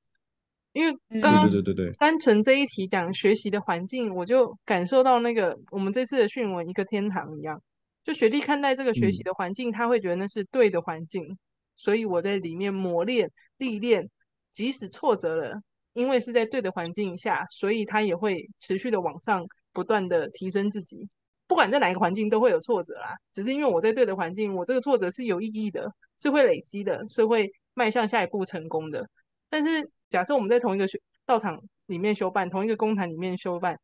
[0.73, 7.61] 因为刚刚对对对对，单纯这一题讲学习的环境，我就感受到那个我们这次的训文一个天堂一样。
[8.03, 11.37] 就学弟看待这个学习的环境，嗯，他会觉得那是对的环境，
[11.75, 14.09] 所以我在里面磨练、历练，
[14.49, 21.09] 即使挫折了，因为是在对的环境下，所以他也会持续的往上，不断的提升自己。
[21.47, 29.07] 不管在哪一个环境都会有挫折啦，只是因为我在对的环境，我这个挫折是有意义的，是会累积的，是会迈向下一步成功的。
[29.49, 33.79] 但是假设我们在同一个学道场里面修办，同一个工坛里面修办，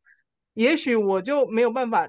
[0.52, 2.08] 也许我就没有办法。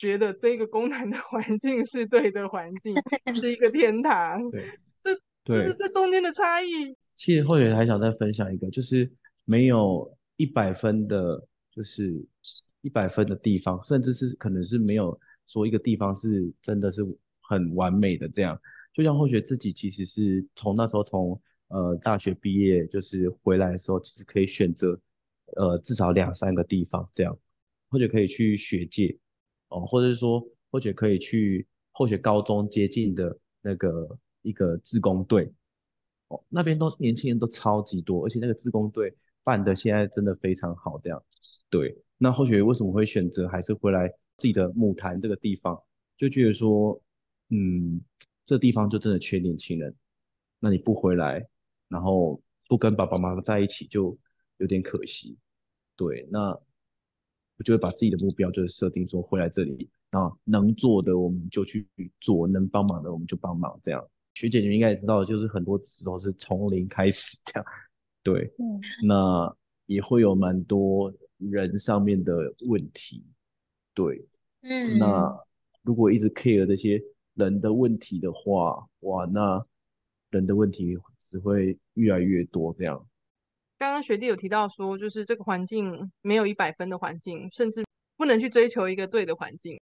[0.00, 2.94] 觉得这个工坛的 环境是对的环境，
[3.34, 4.48] 是一个天堂。
[4.48, 4.64] 对，
[5.00, 5.12] 这
[5.44, 6.96] 就是这中间的差异。
[7.16, 9.10] 其实后面还想再分享一个，就是
[9.44, 12.24] 没有一百分的，就是
[12.88, 17.04] 一百分的地方，甚至是可能是没有说一个地方是真的是
[17.42, 18.58] 很完美的这样。
[18.94, 24.98] 就像后学自己其实是从那时候从呃大学毕业就是回来的时候，其实可以选择
[25.56, 27.38] 呃至少两三个地方这样，
[27.90, 29.14] 或者可以去学界。
[29.70, 35.52] 哦，或者是说，或许可以去或许高中接近的那个一个自工队，
[36.28, 41.22] 哦，那边都年轻人都超级多，而且那个自工队办的现在真的非常好，这样。
[41.68, 45.80] 对，那后学为什么会选择还是回来自己的母坛这个地方，
[46.16, 47.00] 就觉得说，
[47.48, 48.00] 嗯，
[48.44, 49.94] 这地方就真的缺年轻人，
[50.58, 51.46] 那你不回来，
[51.88, 54.18] 然后不跟爸爸妈妈在一起，就
[54.58, 55.38] 有点可惜。
[55.96, 56.58] 对，那。
[57.60, 61.84] 我就会把自己的目标就是设定说，回来这里，那，能做的我们就去
[62.20, 64.00] 做，能帮忙的我们就帮忙，这样。
[64.34, 67.66] 学姐你们应该也知道，就是很多时候是从零开始这样，
[68.22, 73.24] 对，嗯，那也会有蛮多人上面的问题，
[73.94, 74.28] 对，
[74.62, 75.38] 嗯，那
[75.82, 77.02] 如果一直 care 这些
[77.34, 79.64] 人的问题的话，哇，那
[80.30, 83.06] 人的问题只会越来越多这样。
[83.78, 87.84] 刚刚学弟有提到说，就是这个环境没有一百分的环境，甚至
[88.16, 89.80] 不能去追求一个对的环境。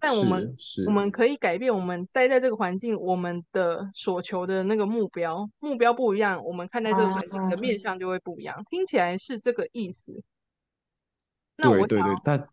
[0.00, 8.56] 但我们我们可以改变我们待在这个环境，我们的所求的那个目标，目标不一样，我们看待这个环境的面向就会不一样。
[8.56, 10.20] 啊、听起来是这个意思。
[11.56, 12.48] 那我对对对，但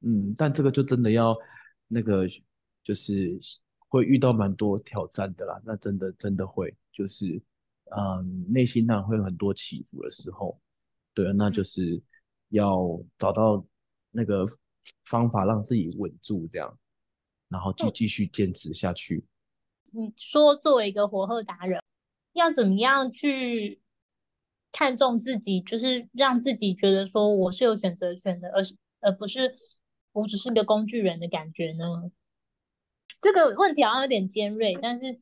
[0.00, 1.36] 嗯，但这个就真的要
[1.88, 2.26] 那个，
[2.82, 3.38] 就是
[3.88, 5.60] 会遇到蛮多挑战的啦。
[5.64, 7.42] 那真的真的会就是。
[7.96, 10.58] 嗯，内心上会有很多起伏的时候，
[11.12, 12.02] 对，那就是
[12.48, 13.64] 要找到
[14.10, 14.46] 那个
[15.04, 16.76] 方法让自己稳住，这样，
[17.48, 19.22] 然后继继续坚持下去。
[19.92, 21.80] 你说作为一个火候达人，
[22.32, 23.80] 要怎么样去
[24.74, 29.54] 看重自己，就是让自己觉得说我是有选择权的，而是而不是
[30.12, 32.10] 我只是个工具人的感觉呢？
[33.20, 35.20] 这个问题好像有点尖锐，但是。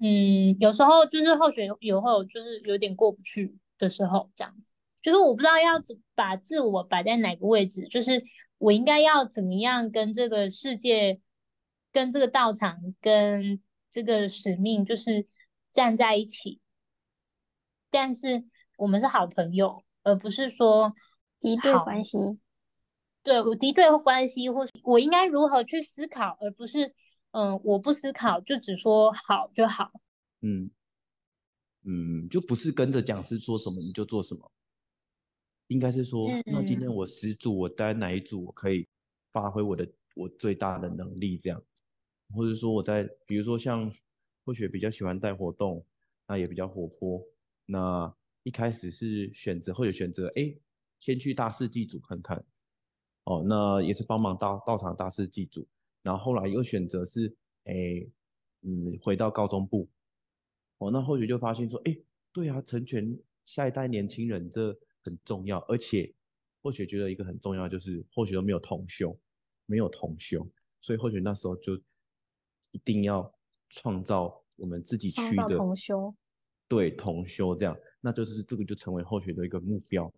[0.00, 5.80] 嗯，有时候就是后学有会有就是有点过不去的时候，这样子，就是我不知道要
[6.16, 8.22] 把自我摆在哪个位置，就是
[8.58, 11.20] 我应该要怎么样跟这个世界、
[11.92, 15.26] 跟这个道场、跟这个使命，就是
[15.70, 16.60] 站在一起。
[17.88, 18.44] 但是
[18.76, 20.94] 我们是好朋友，而不是说
[21.40, 22.18] 敌对关系。
[23.22, 26.94] 对，我敌对关系，或是我应该如何去思考，而不是。
[27.36, 29.90] 嗯，我不思考，就只说好就好。
[30.40, 30.70] 嗯
[31.82, 34.52] 嗯，就不是跟着讲师说什么你就做什么，
[35.66, 38.86] 应该是说，嗯、那今天我十组，我待哪一组，我可以
[39.32, 39.84] 发挥我的
[40.14, 41.60] 我最大的能力，这样，
[42.32, 43.92] 或者说我在，比如说像
[44.44, 45.84] 或许比较喜欢带活动，
[46.28, 47.20] 那也比较活泼，
[47.66, 50.54] 那一开始是选择或者选择，哎，
[51.00, 52.44] 先去大四祭组看看，
[53.24, 55.66] 哦，那也是帮忙到到场大四祭组。
[56.02, 57.74] 然后后来又选择是，哎，
[58.60, 59.88] 嗯，回到高中部，
[60.78, 61.96] 哦，那后续就发现说，哎，
[62.32, 66.14] 对啊，成全下一代年轻人这很重要，而且
[66.62, 69.18] 或许觉得一个很重要就是，或许都没有同修，
[69.64, 70.46] 没有同修，
[70.82, 71.74] 所以或许那时候就
[72.72, 73.34] 一定要
[73.70, 76.14] 创造我们自己区的同修，
[76.68, 80.12] 对，同修这样，那就是这个就成为后续的一个目标。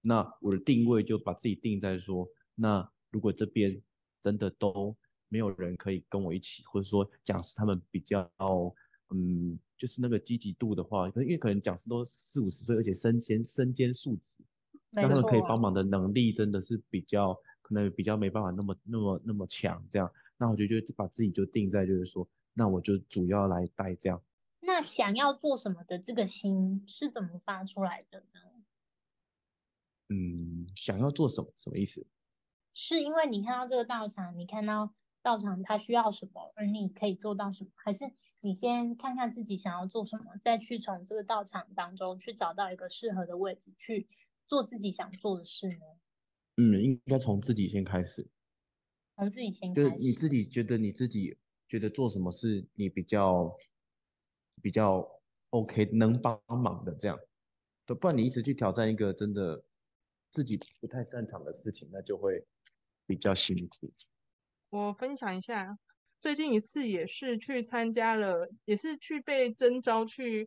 [0.00, 3.80] 那我的定位就把自己定在说，那如果这边
[4.20, 4.96] 真的都
[5.28, 8.30] 没有人可以跟我一起，或者说讲师他们比较
[9.10, 14.36] 嗯，就是那个积极度的话，因为可能讲师都四五十岁，而且身兼身兼数职，
[14.90, 20.10] 那他们可以帮忙的能力真的是比较可能比较没办法那么那么那么强这样。
[20.36, 24.22] 那我觉得就把自己就定在就是说，那我就主要来带这样。
[24.78, 28.40] 那想要做什么的这个心是怎么发出来的呢？
[30.08, 31.52] 嗯，想要做什么？
[31.56, 32.06] 什么意思？
[32.72, 37.70] 是因为你看到这个道场，你看到道场它需要什么，而你可以做到什么？
[37.74, 38.04] 还是
[38.42, 44.06] 你先看看自己想要做什么，再去从这个道场当中去找到一个适合的位置去
[44.46, 45.86] 做自己想做的事呢？
[46.58, 48.30] 嗯，应该从自己先开始。
[49.16, 51.36] 从自己先开始，就是你自己觉得你自己
[51.66, 53.52] 觉得做什么事你比较
[54.62, 55.08] 比较
[55.50, 57.18] OK，能帮忙的这样，
[57.86, 59.64] 不然你一直去挑战一个真的。
[60.30, 62.46] 自己不太擅长的事情，那就会
[63.06, 63.90] 比较辛苦。
[64.68, 65.78] 我分享一下，
[66.20, 70.46] 最近一次也是去参加了，也是去被征召去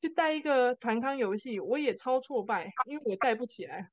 [0.00, 3.88] 去带一个团康游戏，我也超挫败，因为我带不起来，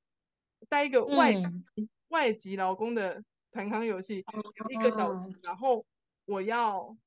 [0.67, 1.63] 带一个外、嗯、
[2.07, 4.25] 外籍劳工的团康游戏，
[4.71, 5.85] 一个小时，然后
[6.25, 6.97] 我要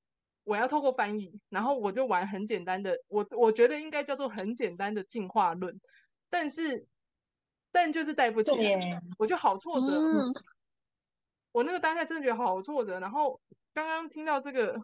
[0.44, 5.80] 我要透过翻译，然后我就玩很简单的，我我觉得应该叫做很简单的进化论，
[6.30, 6.86] 但是。
[7.74, 9.96] 但就是带不起来，我就好挫折。
[9.96, 10.30] 嗯、
[11.52, 13.00] 我那个当下真的觉得好挫折。
[13.00, 13.40] 然后
[13.72, 14.78] 刚刚听到这个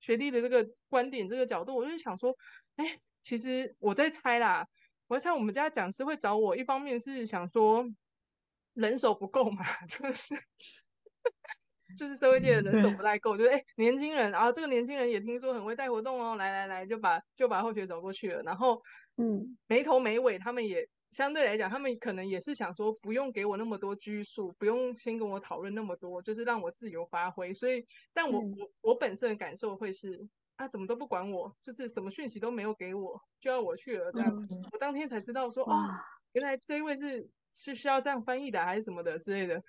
[0.00, 2.36] 学弟的这个观点、这个角度，我就想说，
[2.76, 4.68] 哎，其实我在猜啦。
[5.06, 7.86] 我在猜我们家讲师会找我，一方面是想说
[8.74, 10.34] 人手不够嘛， 就是
[11.96, 18.42] 就是社会界的人手不太够，就是哎年轻人啊，这个年轻人也听说很会带活动哦，来来来，就把就把后学找过去了。
[18.42, 18.82] 然后
[19.16, 20.88] 嗯，没头没尾，他们也。
[21.08, 27.54] 相对来讲，他们可能也是想说，不用给我那么多拘束，不用先跟我讨论那么多，就是让我自由发挥。
[27.54, 34.28] 所以，但我、嗯、我我本身的感受会是，啊，怎么都不管我，就是什么讯息都没有给我，就要我去了这样。
[34.50, 35.94] 嗯、我当天才知道说，啊、哦，
[36.32, 39.62] 原来这一位是是需要这样翻译的，还是什么的之类的，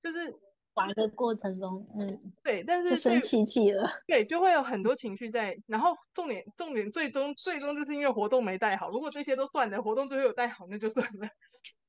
[0.00, 0.32] 就是。
[0.74, 5.56] 玩的过程中，嗯，对，但是就生气气了，对，就会有很多情绪在。
[5.66, 8.90] 然后重点，重点，最终，最终就是因为活动没带好。
[8.90, 11.28] 如果这些都算了，活动最后有带好，那就算了，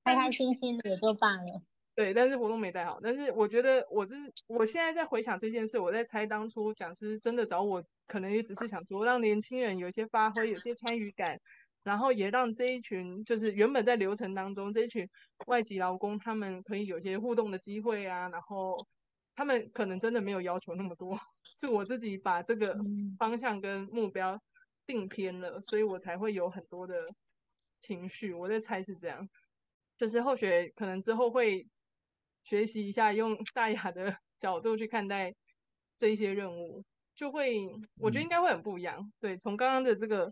[0.04, 1.62] 开开心心的也就罢了。
[1.94, 3.00] 对，但是活动没带好。
[3.04, 11.40] 但是我觉得，我就是我现在在回想这件事，我在猜当初讲师真的找我，可能也只是想说让年轻人有一些发挥，有些参与感。
[11.84, 15.08] 然后也让这一群就是原本在流程当中这一群
[15.48, 18.30] 外籍劳工，他们可以有些互动的机会啊。
[18.30, 18.78] 然后
[19.36, 21.18] 他们可能真的没有要求那么多，
[21.56, 22.78] 是我自己把这个
[23.18, 24.40] 方向跟目标
[24.86, 27.02] 定偏了，所以我才会有很多的
[27.80, 28.32] 情绪。
[28.34, 29.28] 我在猜是这样，
[29.98, 31.68] 就是后学可能之后会
[32.44, 35.34] 学习一下，用大雅的 角度去看待
[35.98, 36.84] 这一些任务，
[37.16, 37.58] 就会
[38.00, 39.12] 我觉得应该会很不一样。
[39.20, 40.32] 对，从刚刚的这个。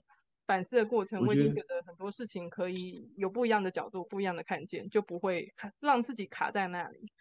[0.50, 7.12] 反思的过程，我已经觉得很多事情可以有不一样的角度、不一样的看见，就不会卡让自己卡在那里。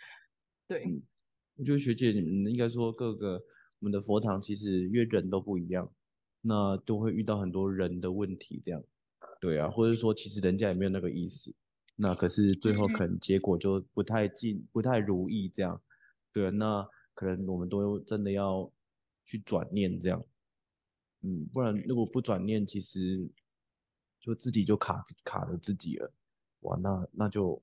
[0.66, 1.02] 对，嗯、
[1.56, 3.34] 我觉得学姐，你们应该说各个
[3.80, 5.92] 我们的佛堂其实因为人都不一样，
[6.40, 8.82] 那都会遇到很多人的问题，这样。
[9.42, 11.54] 对啊，或者说其实人家也没有那个意思，
[11.96, 15.78] 那可是最后可能结果就不太尽、不太如意这样。
[16.32, 18.72] 对啊，那可能我们都真的要
[19.26, 20.24] 去转念这样。
[21.22, 23.28] 嗯，不然如果不转念，其实
[24.20, 26.12] 就自己就卡卡了自己了，
[26.60, 27.60] 哇，那那就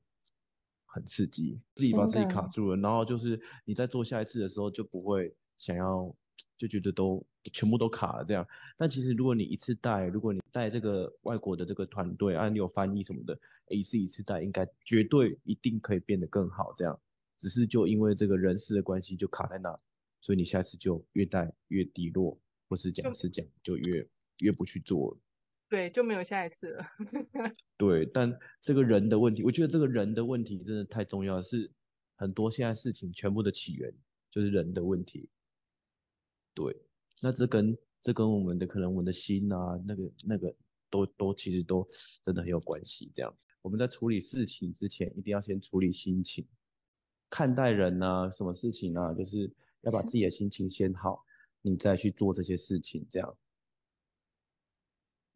[0.86, 6.14] 很刺激，自己把自己卡住了，然后就是你在做下一次的时候就不会想要，
[6.58, 8.46] 就觉得都全部都卡了这样。
[8.78, 13.40] 但其实如果你一次带，如果你带这个外国的这个团队，啊，你有翻译什么的，
[13.70, 17.00] 一次一次带，应该绝对一定可以变得更好这样。
[17.38, 19.78] 只是就因为这个人事的关系就卡在那，
[20.20, 22.38] 所以你下次就越带越低落。
[22.68, 24.08] 或是讲是讲，就越
[24.40, 25.20] 越不去做了，
[25.70, 26.86] 对，就没有下一次了。
[27.78, 31.72] 对，但这个人的问题，我觉得这个人的问题真的太重要了，是
[32.16, 33.94] 很多现在事情全部的起源
[34.32, 35.30] 就是人的问题。
[36.54, 36.76] 对，
[37.22, 40.56] 那这跟这跟我们的可能我们的心啊，那个那个
[40.90, 41.86] 都都其实都
[42.24, 43.12] 真的很有关系。
[43.14, 46.48] 这样，我们在处理事情之前，一定要先处理心情，
[47.30, 51.25] 看待人啊，什么事情啊，就是要把自己的心情先好。
[51.68, 53.38] 你再去做这些事情，这样，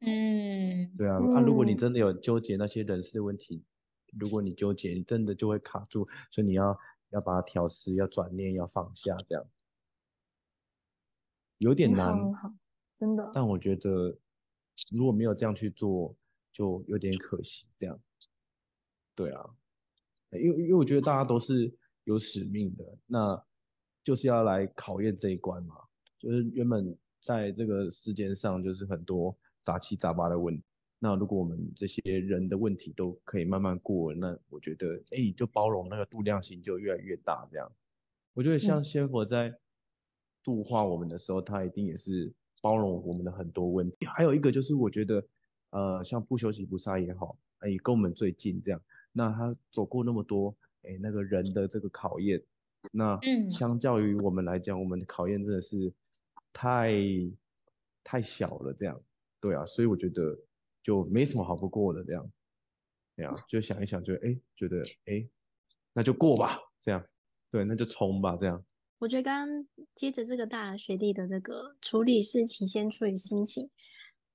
[0.01, 3.65] 嗯，对啊，那、嗯啊、如果你真的有纠结那些人事的问题，
[4.13, 6.77] 如果你纠结，你真的就会卡住，所以你要
[7.09, 9.43] 要把它调试，要转念，要放下，这样，
[11.57, 12.53] 有点难，好，
[12.93, 13.32] 真的。
[13.34, 14.15] 但我觉得
[14.91, 16.15] 如果没有这样去做，
[16.51, 17.99] 就有点可惜，这样，
[19.15, 19.49] 对啊，
[20.30, 23.43] 因为因为我觉得大家都是有使命的，那
[24.03, 25.89] 就是要来考验这一关嘛。
[26.20, 30.63] 就是原本在这个世间上就是很多杂七杂八的问题。
[31.01, 37.47] 那如果我们这些人的问题都可以慢慢过，那我觉得，哎，就包容那个度量心就越来越大。
[37.49, 37.72] 这样，
[38.34, 39.57] 我觉得像仙佛在
[40.43, 44.05] 度化我们的时候，他一定也是包容我们的很多问题。
[44.07, 45.26] 还有一个就是，我觉得，
[45.70, 48.82] 呃，像不修习菩萨也好，哎，跟我们最近这样，
[49.13, 50.53] 那他走过那么多，
[50.84, 52.43] 哎，那个人的这个考验，
[52.91, 53.17] 那
[53.49, 55.93] 相较于我们来讲，我们的考验真的是
[56.54, 56.91] 太
[58.04, 58.74] 太小了。
[58.74, 59.02] 这样，
[59.39, 60.38] 对啊，所以我觉得。
[60.82, 62.32] 就没什么好不过的这样，
[63.16, 65.30] 这样就想一想就，就哎觉得哎，
[65.93, 67.06] 那就过吧，这样，
[67.52, 68.66] 对，那就冲吧，这样。
[68.97, 73.70] 我觉得刚刚接着这个大学弟的这个处理事情，先处理心情。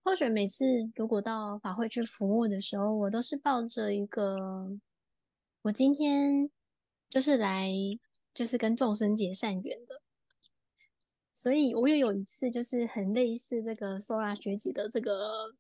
[0.05, 4.79] 或许每次如果到法会去服务的时候，我都是抱着一个，
[5.63, 6.51] 我今天
[7.09, 7.73] 就是来
[8.35, 10.03] 就是跟众生结善缘的。
[11.35, 15.55] 所以我也有一次就是很类似这个 Sora 学姐的这个。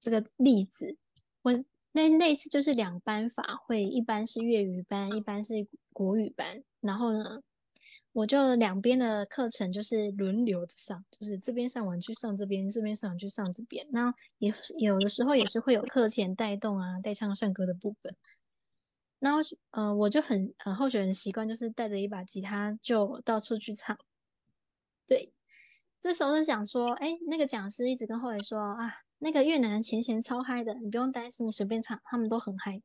[0.00, 0.96] 这个例子，
[1.42, 1.52] 我
[1.90, 6.62] 那那次就是两班法会，一般是粤语班，一般是国语班。
[6.80, 7.42] 然后呢，
[8.12, 13.84] 我就两边的课程就是轮流着上，就是这边上完去上这边，这边上完去上这边。
[13.90, 18.14] 那也有的时候也是会有课前带动啊、带唱圣歌的部分。
[19.18, 19.40] 然后
[19.72, 23.98] 呃，我就很呃，候选人习惯就是带着一把吉他就到处去唱。
[25.08, 25.32] 对，
[25.98, 29.02] 这时候就想说，哎，那个讲师一直跟后来说啊。
[29.20, 32.80] 那个越南的前弦超嗨的，你不用担心，你随便唱，他们都很嗨。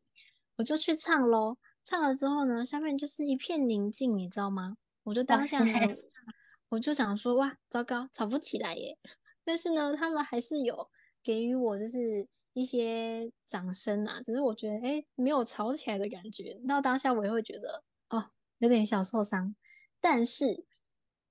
[0.56, 4.78] 我就去唱喽，唱了之后呢，下面就是一片宁静，你知道吗？
[5.04, 5.72] 我就当下呢，
[6.70, 8.98] 我就想说，哇，糟糕，吵不起来耶。
[9.44, 10.90] 但是呢，他们还是有
[11.22, 16.60] 给予我就是一些掌声啊，只是我觉得，哎，没有吵起来的感觉。
[16.68, 19.56] 到当下我也会觉得，哦，有点小受伤。
[20.02, 20.66] 但是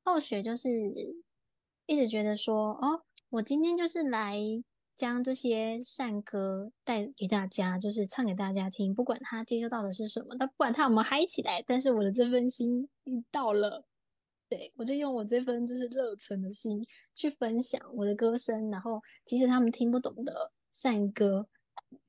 [0.03, 0.69] 后学就是
[1.87, 4.39] 一直觉得说，哦，我今天就是来。
[4.95, 8.95] 将这些善歌带给大家，就是唱给大家听。
[8.95, 12.87] 不管他接收到的是什么，他不管他有没有嗨起来，但是我的这份心
[13.31, 13.87] 到了，
[14.51, 18.71] 对，我就用我这份就是热忱的心去分享我的歌声。
[18.71, 21.49] 然后，即使他们听不懂的善歌，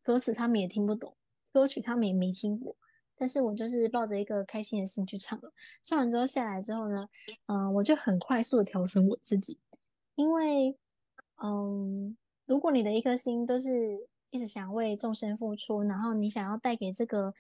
[0.04, 1.16] 歌词他们也听不懂，
[1.54, 2.76] 歌曲他们也没听过，
[3.24, 5.54] 但是我就是抱着一个开心的心去唱了。
[5.82, 7.08] 唱完之后下来之后呢，
[7.46, 9.58] 嗯、我就很快速的调整我自己，
[10.16, 10.78] 因为，
[11.42, 12.18] 嗯。
[12.46, 17.34] 如果你的一颗心都是一直想为众生付出，然后你想要带给这个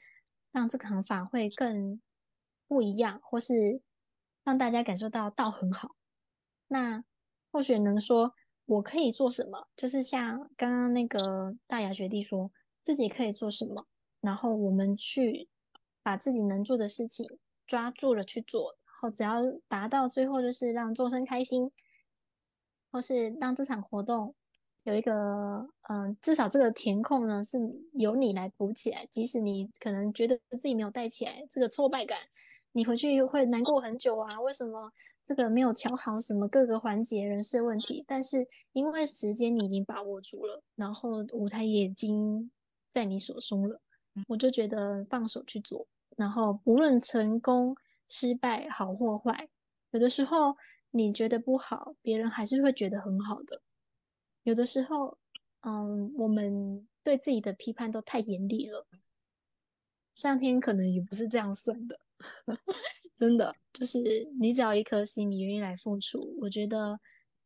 [0.53, 1.99] 让这堂法会更
[2.69, 3.81] 不一样，或是
[4.45, 5.97] 让大家感受到道很好，
[6.69, 7.03] 那
[7.51, 8.33] 或许能说
[8.65, 9.67] 我可以做什么？
[9.75, 13.85] 就是像刚刚那个大牙学弟说自己可以做什么，
[14.21, 15.49] 然后我们去
[16.03, 17.25] 把自己能做的事情
[17.65, 21.71] 抓住了去做，然后只要达到最后就是让众生开心，
[22.91, 24.35] 或是让这场活动。
[24.83, 27.57] 有一个，嗯，至少这个填空呢是
[27.93, 29.07] 由你来补起来。
[29.09, 32.19] 即使你可能觉得自己没有带起来，这个挫败感，
[32.73, 34.37] 你回去会难过很久啊。
[34.41, 34.91] 为什么
[35.23, 38.03] 这个没有瞧好什么各个环节人事问题？
[38.05, 42.51] 但是因为时间你已经把握住了，然后舞台也已经
[42.89, 43.79] 在你手中了，
[44.27, 45.87] 我就觉得放手去做。
[46.17, 47.75] 然后无论成功
[48.07, 49.49] 失败好或坏，
[49.91, 50.55] 有的时候
[50.91, 53.61] 你觉得不好，别人还是会觉得很好的。
[54.43, 55.17] 有的时候，
[55.61, 58.85] 嗯，我们对自己的批判都太严厉了，
[60.13, 61.99] 上天可能也不是这样算的，
[63.15, 63.99] 真的，就是
[64.39, 66.99] 你只要一颗心，你愿意来付出，我觉得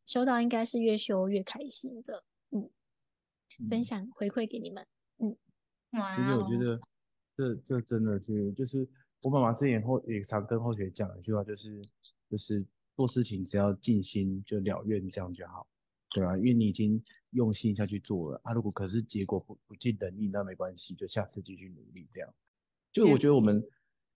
[0.04, 2.68] 修道应该是越修越开心的，嗯，
[3.70, 4.86] 分享回馈给你们，
[5.18, 5.36] 嗯，
[5.92, 6.80] 哇，其实我觉得
[7.38, 8.84] 这这真的是，就是
[9.20, 11.80] 我妈妈之前后也常跟后学讲一句话，就是
[12.28, 12.66] 就是
[12.96, 15.64] 做事情只要尽心就了愿，这样就好。
[16.10, 22.34] 对啊，因为你已经用心下去做了啊，如果可是结果不不尽人意，那没关系，就下次继续努力这样。
[22.90, 23.62] 就我觉得我们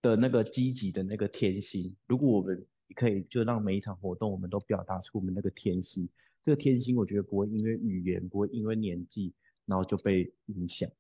[0.01, 2.67] 的那个积极的那个天心，如果我们
[2.97, 6.09] 可以就让每一场活动我们都表达出我们那个天心，
[6.43, 9.33] 这个天心我觉得不会因为语言，不会因为年纪，
[9.65, 10.91] 然后就被影响。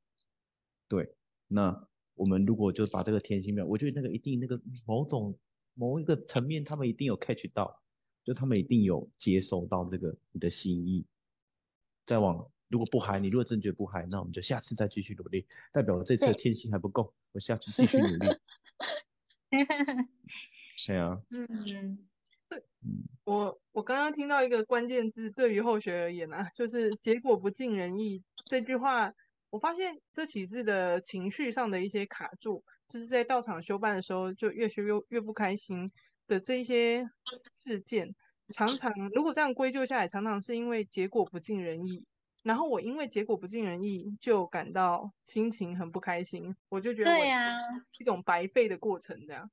[0.87, 1.17] 对，
[1.49, 1.89] 那
[2.23, 5.37] 我们如果就把这个天心庙，我觉得那个一定那个某种
[5.75, 7.83] 某一个层面，他们一定有 catch 到。
[8.25, 11.05] 就他们一定有接收到这个你的心意，
[12.07, 18.39] 再往如果不嗨，你如果真觉得不嗨，那我们就下次再继续努力，代表我这次的天心还不够，我下次继续努力。
[20.87, 21.99] 对啊，嗯，
[22.49, 22.63] 对，
[23.25, 29.13] 我我刚刚听到一个关键字，对于后学而言啊，就是结果不尽人意这句话，
[29.53, 35.93] 我发现这几次的情绪上的一些卡住，就是在到场休办的时候就越学越越不开心。
[36.29, 37.05] 的这一些
[37.53, 38.15] 事件，
[38.55, 42.07] 常常如果这样归咎下来，常常是因为结果不尽人意，
[42.43, 47.59] 然后我因为结果不尽人意，就感到心情很不开心，我就觉得对呀，
[47.99, 49.51] 一种白费的过程这样。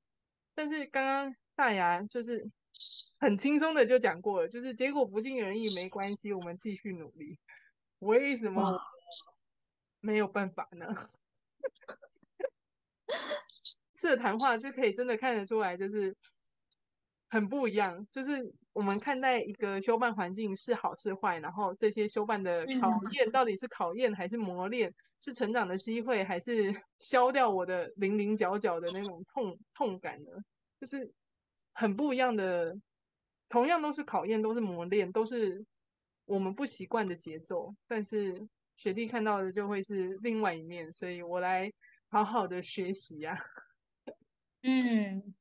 [0.54, 2.48] 但是刚刚大牙就是
[3.18, 7.36] 很轻松的就讲过了，就是结果不尽人意没关系，我们继续努力。
[7.98, 8.80] 为什么
[10.00, 10.86] 没有办法呢？
[13.92, 16.16] 这谈话就可以真的看得出来，就是
[17.28, 18.06] 很不一样。
[18.10, 30.30] 就是我们看待一个修办环境是好是坏，然后这些修办的考验到底是考验还是磨练，是成长的机会还是消掉我的零零角角的那种痛痛感呢？
[30.80, 31.12] 就是
[31.72, 32.78] 很不一样的。
[33.50, 35.66] 同样都是考验，都是磨练，都是
[36.24, 37.74] 我们不习惯的节奏。
[37.88, 38.46] 但是
[38.80, 41.70] 学弟看到的就会是另外一面，所以我来
[42.08, 43.44] 好好的学习呀、啊。
[44.64, 45.34] 嗯，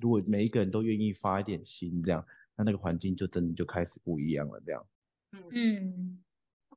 [0.00, 2.26] 如果每一个人都愿意发一点心，这样，
[2.56, 4.60] 那那个环境就真的就开始不一样了。
[4.66, 4.84] 这样，
[5.30, 6.24] 嗯嗯，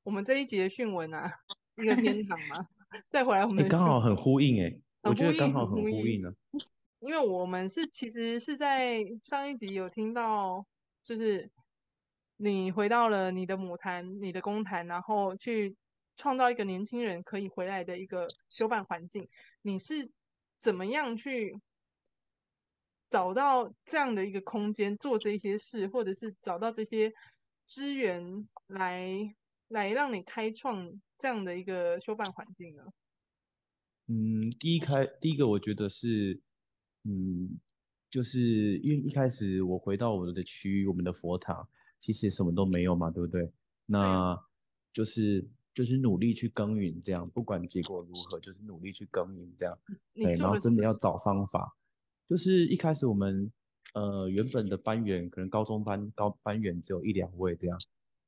[0.04, 1.40] 我们这一集的训文啊，
[1.78, 2.68] 一个天堂嘛，
[3.10, 6.32] 再回来我们刚、欸、好很呼应哎、欸，我觉得刚好很呼应呢。
[7.00, 10.64] 因为我们是其实是在上一集有听到，
[11.04, 11.50] 就是
[12.38, 15.76] 你回到了你的母坛、你的公坛，然后去
[16.18, 19.28] 创造一个年轻人可以回来的一个修办环境，
[19.62, 20.12] 你是
[20.58, 21.60] 怎么样去？
[23.08, 27.14] 找到这样的一个空间做这些事，或者是找到这些
[27.66, 29.36] 资源来
[29.68, 32.84] 来让你开创这样的一个修办环境呢？
[34.08, 36.42] 嗯，第一开第一个我觉得是，
[37.04, 37.60] 嗯，
[38.10, 41.66] 就是因为一开始我回到我们的区域，我们的佛塔
[42.00, 43.50] 其实什么都没有嘛，对不对？
[43.86, 44.36] 那
[44.92, 49.78] 就是就是努力去耕耘，这样不管结果如何，就是努力去耕耘，这样。
[50.14, 51.76] 对，然后真的要找方法。
[52.30, 53.52] 就是一开始我们
[53.94, 57.78] 呃原本的班员可能高中班高班员只有一两位这样，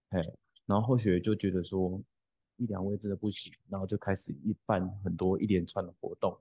[0.10, 0.20] 哎，
[0.66, 2.00] 然后后学就觉得说
[2.58, 6.38] 一两位真的不行，然后就开始一办很多一连串的活动，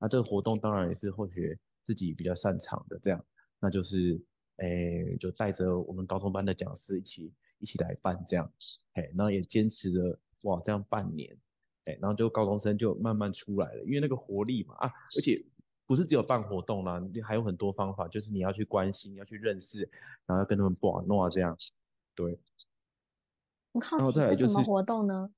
[0.00, 3.22] 那这个活动当然也是后学自己比较擅长的这样，
[3.60, 4.18] 那就是
[4.56, 8.50] 诶就带着我们高中班的讲师一起一起来办这样，
[8.94, 11.36] 哎，然后也坚持了哇这样半年，
[11.84, 15.44] 哎，然后就高中生就慢慢出来了，因为那个活力嘛啊，而且。
[15.88, 19.88] 不是只有办活动啦，你还有很多方法，就是你要去关心，要去认识，
[20.26, 21.56] 然后要跟他们玩闹这样。
[22.12, 22.36] 对，
[23.70, 25.30] 我好奇是什么活动呢？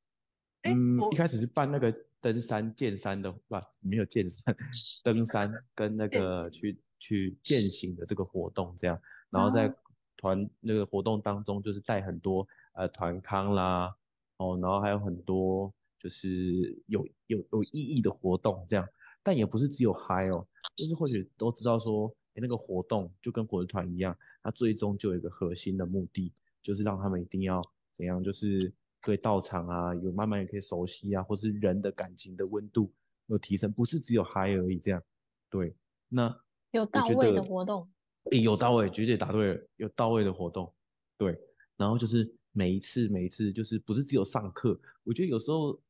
[0.62, 4.56] 嗯，一开始是办那个登山、健山的，不，没有健山，
[5.04, 9.70] 登山跟那个去去健行的这个活动这样，然后在
[10.16, 13.94] 团那个活动当中，就是带很多呃团康啦，
[14.38, 18.88] 哦，然后还有很多就是有有有意义的活动这样。
[19.22, 26.32] 但也不是只有嗨哦，就是或许都知道说，哎，那个活动就跟火团一样，它最终就有一个核心的目的，
[26.62, 27.62] 就是让他们一定要
[27.92, 28.72] 怎样，就是
[29.02, 32.90] 对道场啊，有慢慢也可以熟悉啊，或是人的感情的温度
[33.26, 35.02] 有提升，不是只有嗨而已这样。
[35.50, 35.74] 对，
[36.08, 36.34] 那
[36.70, 37.90] 有到位的活动，
[38.30, 40.72] 诶，有到位，绝对答对了，有到位的活动，
[41.18, 41.38] 对，
[41.76, 45.80] 然后就是每一次每一次就是不是只有上课，我觉得有时候。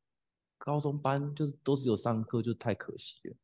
[0.61, 3.35] 高中班就是都只有上课，就太可惜了。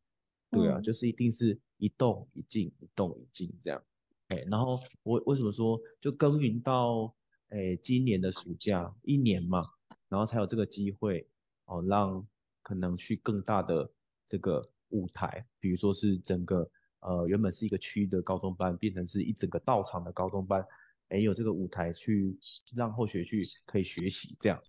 [0.52, 3.82] 对啊，嗯、就是一定是一动一静，一动一静这样。
[4.28, 7.16] 哎、欸，然后我为什么说就耕耘到
[7.48, 9.66] 哎、欸、今年的暑假一年嘛，
[10.10, 11.26] 然后才有这个机会
[11.68, 12.28] 哦，让
[12.62, 13.90] 可能去更大的
[14.26, 20.68] 这个舞台，比如说是整个呃原本是一个区的高中班，变成是一整个道场的高中班，
[21.10, 22.38] 哎、欸、有这个舞台去
[22.76, 24.62] 让后学去可以学习这样。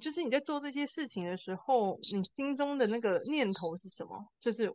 [0.00, 4.28] 就是你在做这些事情的时候，你心中的那个念头是什么？
[4.40, 4.72] 就是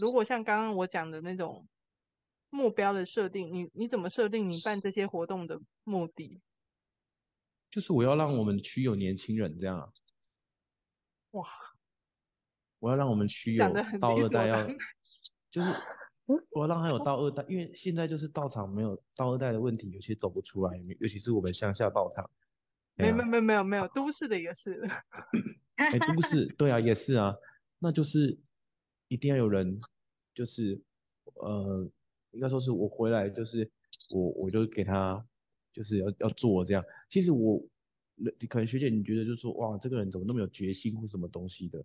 [0.00, 1.66] 如果像刚刚我讲的那种
[2.50, 6.40] 目标的设定，你你怎么设定你办这些活动的目的？
[7.70, 9.92] 就是我要让我们区有年轻人这样。
[11.32, 11.48] 哇！
[12.78, 14.66] 我要让我们区有到二代要，
[15.50, 15.72] 就是
[16.26, 22.28] 我要让他有到二代，因为现在就是道场没有到二代的问题，有些走不出来，尤其是我们乡下道场。
[22.96, 24.80] 没有没有没有没有没有，都市的也是。
[25.74, 27.34] 哎、欸，都市对啊，也是啊，
[27.80, 28.38] 那就是
[29.08, 29.76] 一定要有人，
[30.32, 30.80] 就是
[31.34, 31.90] 呃，
[32.30, 33.68] 应该说是我回来，就是
[34.14, 35.26] 我我就给他，
[35.72, 36.84] 就是要要做这样。
[37.10, 37.60] 其实我，
[38.48, 41.84] 可能学姐你觉得就是说，哇，这个人怎么那么有决心或什么东西的？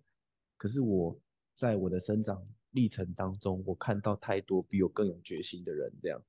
[0.56, 1.20] 可是我
[1.60, 2.42] 在我的生长
[2.72, 6.22] 历程当中，我看到太多比我更有决心的人，这样。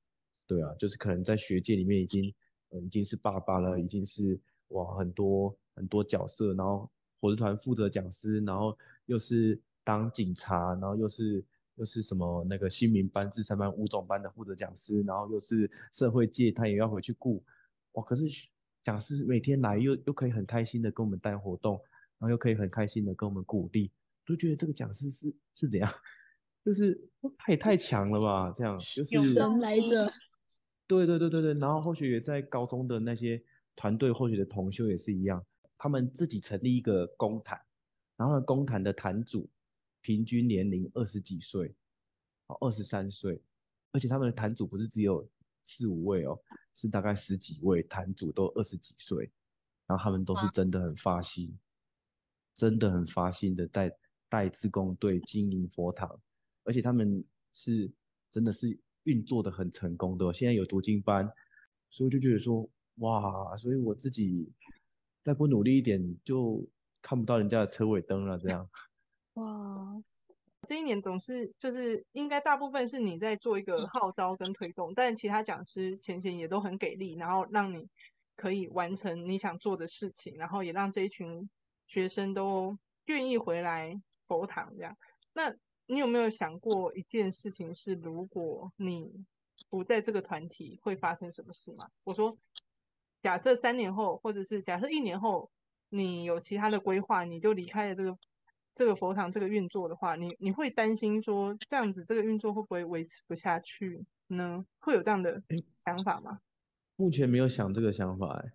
[0.45, 2.35] 对啊，就是可能在学界里面已经，
[2.71, 4.41] 呃，已经是爸爸了，已经是。
[4.71, 6.89] 哇，很多很多角色，然后
[7.21, 8.77] 火车团负责讲师，然后
[9.07, 17.43] 又是当警察，然后又是又是什么那个新民班、智商班、五种班的负责讲师，然后又是社会界，他也要回去顾。
[17.95, 18.27] 哇，可是
[18.85, 21.75] 讲师每天来又又可以很开心的跟我们带活动，
[22.19, 23.91] 然后又可以很开心的跟我们鼓励，
[24.31, 25.93] 都觉得这个讲师是是怎样？
[26.65, 27.09] 就是
[27.39, 28.53] 他也太强了吧？
[28.55, 30.11] 这样就是有神来着。
[30.87, 33.43] 对对对对对，然后后学也在高中的那些
[33.77, 35.45] 团队后学的同修也是一样，
[35.79, 37.61] 他们自己成立一个公坛，
[38.17, 39.49] 然后公坛的坛主
[40.01, 41.75] 平均年龄二十几岁，
[42.49, 43.41] 哦，二十三岁，
[43.93, 45.27] 而且他们的坛主不是只有
[45.63, 46.39] 四五位哦，
[46.75, 49.31] 是大概十几位坛主都二十几岁，
[49.87, 51.57] 然后他们都是真的很发心，
[52.55, 53.97] 真的很发心的在
[54.31, 56.19] 带志工队经营佛堂，
[56.65, 57.23] 而且他们
[57.53, 57.91] 是
[58.31, 58.81] 真的是。
[59.05, 61.27] 运作的很成功的，现在有读经班，
[61.89, 64.47] 所以我就觉得说，哇，所以我自己
[65.25, 66.63] 再不努力一点，就
[67.01, 68.39] 看不到人家的车尾灯了。
[68.39, 68.69] 这样，
[69.35, 70.03] 哇，
[70.69, 77.89] 这一年总是就是应该大部分是你在做一个号召跟推动，但其他讲师前贤也都很给力，然后让你
[78.37, 81.49] 可以完成你想做的事情，然后也让这一群
[81.87, 83.99] 学生都愿意回来
[84.31, 84.97] 佛堂这样。
[85.35, 85.53] 那。
[85.93, 89.25] 你有没有想过一件事情是，如果你
[89.69, 91.91] 不在这个团体，会发生什么事吗？
[92.05, 92.39] 我说，
[93.21, 95.51] 假设三年后，或者是假设一年后，
[95.89, 98.17] 你有其他的规划，你就离开了这个
[98.73, 104.65] 这个佛堂这个运作的话，你你会担心说这样子这个运作会不会维持不下去呢？
[104.79, 105.43] 会有这样的
[105.81, 106.39] 想法吗？
[106.95, 108.53] 目前没有想这个想法，哎，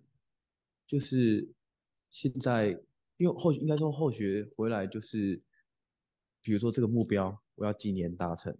[0.86, 1.52] 就是
[2.08, 2.68] 现在，
[3.18, 5.42] 因为后应该说后学回来就是。
[6.46, 8.56] 比如说这个目标，我要几年达成？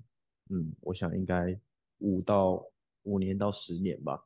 [0.51, 1.57] 嗯，我想应该
[1.99, 2.61] 五到
[3.05, 4.21] 五年到十年吧。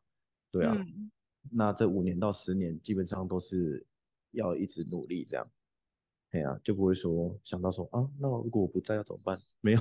[0.50, 1.10] 对啊，嗯、
[1.50, 3.86] 那这五年到十年基本上都是
[4.30, 5.46] 要一直努力这样。
[6.30, 9.36] 对啊，就不会说想到说啊，那如果我不在要怎么办？
[9.60, 9.78] 没有，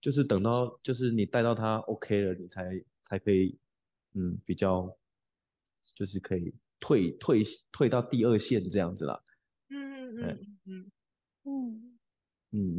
[0.00, 3.58] 就是等到就是你带到他 OK 了，你才才可以，
[4.14, 4.96] 嗯，比较
[5.94, 9.22] 就是可以退退退到第二线这样子啦。
[9.68, 10.90] 嗯嗯嗯嗯嗯。
[11.44, 11.89] 嗯，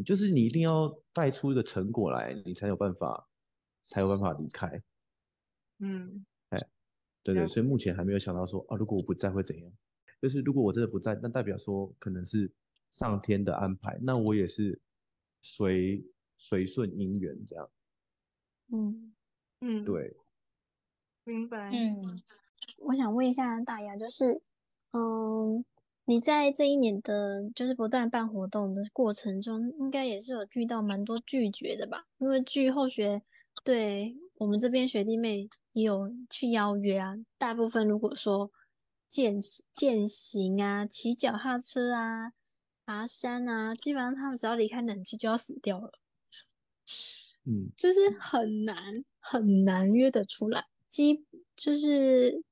[0.03, 3.29] 就是你一定要带出一个成果来，你才有办法，
[3.81, 4.67] 才有办法离开。
[5.79, 6.59] 嗯，哎，
[7.23, 9.71] 对对，所以目前还没有想到说啊，如果我不在会怎样？
[10.21, 12.51] 就是如果我真的不在，那代表说可能是
[12.91, 14.79] 上天的安排，那我也是
[15.41, 16.05] 随
[16.37, 17.69] 随顺因缘这样。
[18.73, 19.13] 嗯
[19.61, 20.15] 嗯，对，
[21.23, 21.69] 明白。
[21.71, 22.21] 嗯，
[22.79, 24.41] 我想问一下大牙，就是
[24.91, 25.63] 嗯。
[26.11, 32.05] 你在这一年的，就是不断办活动的过程中，应该也是有遇到蛮多拒绝的吧？
[32.17, 33.21] 因为据后学
[33.63, 38.51] 对我们这边学弟妹也有去邀约啊，大部分如果说
[39.09, 39.39] 健
[39.73, 42.33] 健行啊、骑脚踏车啊、
[42.85, 45.93] 爬山啊，基本上他们只要离开冷气就要死掉了。
[47.45, 51.23] 嗯， 就是很难很难约得出来，基
[51.55, 52.43] 就是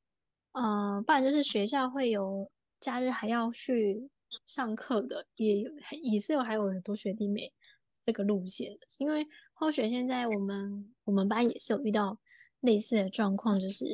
[0.53, 2.49] 呃，不然就是学校会有。
[2.80, 4.09] 假日还要去
[4.45, 5.71] 上课的，也有
[6.01, 7.51] 也是有还有很多学弟妹
[8.05, 12.17] 这个路线的，因为后学现在我们我们班也是有遇到
[12.61, 13.86] 类似的状况，就是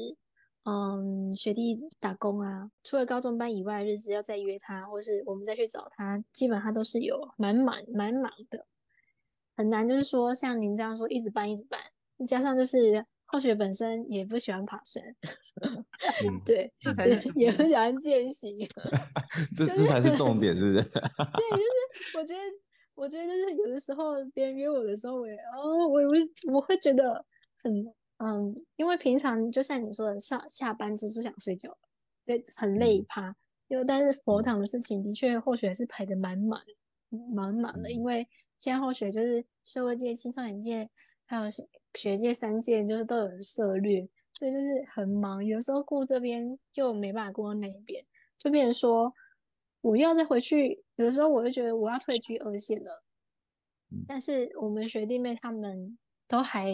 [0.63, 8.65] 嗯学弟打工啊，除了高中班以外的日子要再约他，或是我们再去找他，基本上都是有满满满满的，
[9.55, 11.79] 很难就是说像您这样说一直搬一直搬，
[12.27, 13.05] 加上就是。
[13.28, 15.03] 后学本身也不喜欢爬山，
[16.23, 18.57] 嗯、对，这才是也不喜欢健行，
[19.55, 20.84] 这这才是重点，是不是？
[20.89, 22.41] 对，就是我觉得，
[22.93, 26.17] 我觉得就是有的时候别人约我的时候，我也哦，我也会
[26.53, 27.26] 我会觉得
[27.61, 27.86] 很
[28.19, 31.76] 嗯，因为平常就像你说的，上下班只是想睡觉，
[32.26, 33.36] 对，很累趴。
[33.67, 36.61] 因为、嗯、但是佛堂的事情的确后学是排的满满
[37.34, 38.28] 满满的，因为
[38.59, 40.89] 现在后学就是社会界、青少年界。
[41.26, 41.43] 还有
[41.93, 45.43] 学界三界就是都有涉略，所以就是很忙。
[45.43, 48.05] 有时候顾这边又没办法顾那边，
[48.38, 49.13] 就变成说
[49.82, 50.84] 我要再回去。
[50.95, 53.03] 有的时候我就觉得我要退居二线了，
[54.07, 55.97] 但是我们学弟妹他们
[56.28, 56.71] 都还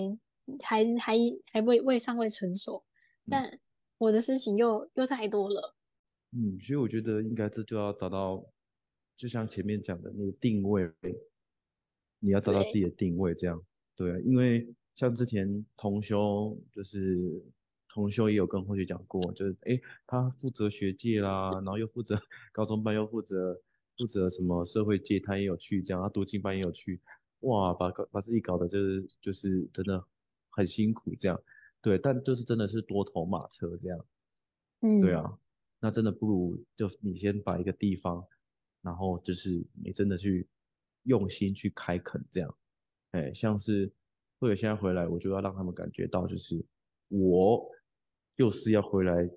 [0.64, 1.16] 还还
[1.52, 2.84] 还未未尚未成熟，
[3.30, 3.60] 但
[3.98, 5.76] 我的事情又又太多了。
[6.32, 8.44] 嗯，所以我觉得应该这就要找到，
[9.18, 10.92] 就像前面讲的那个定位，
[12.20, 13.62] 你要找到自己的定位，这样。
[14.02, 17.40] 对，因为像之前同修，就是
[17.88, 22.20] 同修也有跟同学讲过，就是哎，他负责学界啦，然后又负责
[22.52, 23.62] 高中班，又负责
[23.96, 27.00] 负责什么社会界，他也有去，这样他读经班也有去，
[27.42, 30.04] 哇，把搞把自己搞的就是就是真的
[30.50, 31.40] 很辛苦这样，
[31.80, 34.06] 对，但就是真的是多头马车这样，
[34.82, 35.38] 嗯，对啊，
[35.80, 38.26] 那真的不如就你先把一个地方，
[38.82, 40.48] 然后就是你真的去
[41.04, 42.56] 用心去开垦这样。
[43.12, 43.92] 哎，像是
[44.40, 46.64] 或者现在回来，我就要让他们感觉到，就是
[47.10, 47.70] 我
[48.36, 49.30] 就是要回来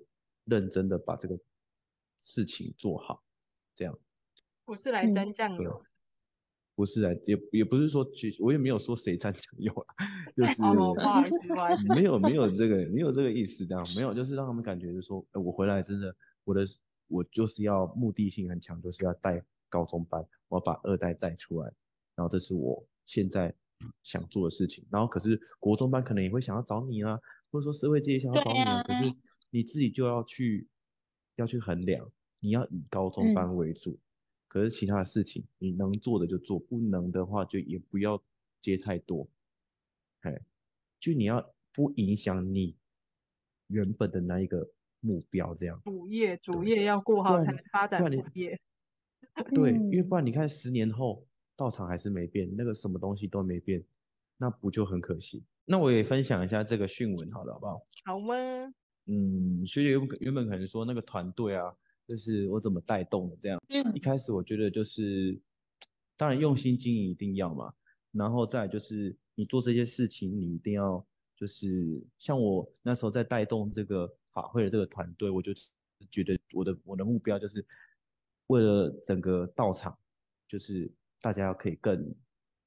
[0.45, 1.37] 认真的把这个
[2.19, 3.23] 事情做好，
[3.75, 3.97] 这样。
[4.65, 5.71] 不是来沾酱油。
[5.71, 5.85] 嗯
[6.77, 9.95] 不是啊，也也不是说去，我也没有说谁沾酱油啊，
[10.35, 10.61] 就是
[11.87, 16.13] 没有没有这个没有这个意思，这样没有，就是让他们感觉就是说，哎，我回来真的，
[16.43, 16.65] 我的
[17.07, 21.71] 我就是要目的性很强，就是要带高中班，我要把二代带出来，
[22.13, 23.55] 然后这是我现在
[24.03, 27.19] 想做的事情，然后可是国中班可能也会想要找你啊，
[27.51, 29.03] 或者说社会界也想要找你啊，可是
[29.49, 30.67] 你自己就要去
[31.35, 33.91] 要去衡量，你要以高中班为主。
[33.91, 33.99] 嗯
[34.47, 38.23] 可是其他的事情，你能做的就做，不能的话就也不要
[38.61, 39.27] 接太多。
[40.21, 40.45] 哎，
[40.97, 42.77] 就你要不影响你
[43.67, 44.71] 原本的那一个
[45.01, 45.81] 目标，这样。
[45.83, 48.57] 主业主业要过好才能发展主业。
[49.53, 53.83] 对，因为不然你看十年后道场还是没变，那个什么东西都没变，
[54.37, 55.43] 那不就很可惜？
[55.65, 57.87] 那我也分享一下这个讯文，好了，好不好？
[58.05, 58.35] 好吗？
[59.05, 61.75] 嗯，学姐原本原本可能说那个团队啊。
[62.07, 63.59] 就是我怎么带动的这样，
[63.95, 65.35] 一开始我觉得就是，
[66.15, 67.73] 当然用心经营一定要嘛，
[68.11, 71.03] 然后再就是你做这些事情，你一定要
[71.35, 75.51] 就是像我那时候在带动这个法会的这个团队，我就
[76.11, 77.65] 觉得我的我的目标就是
[78.45, 79.97] 为了整个道场，
[80.47, 80.87] 就是
[81.25, 82.13] 大家要可以更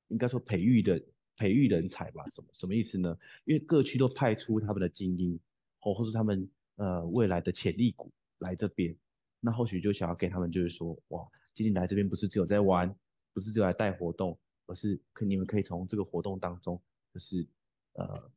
[0.09, 1.01] 应该说培育的
[1.37, 3.17] 培育人才吧，什么什么意思呢？
[3.45, 5.39] 因为各区都派出他们的精英，
[5.79, 8.93] 或或是他们呃未来的潜力股来这边。
[9.39, 12.93] 那或许就想要给他们，就是说，哇，今天来这边不是只有在玩，
[13.33, 14.37] 不是只有来带活动，
[14.67, 16.83] 而是可你们可以从这个活动当中，
[17.15, 17.47] 就是
[17.93, 18.29] 呃，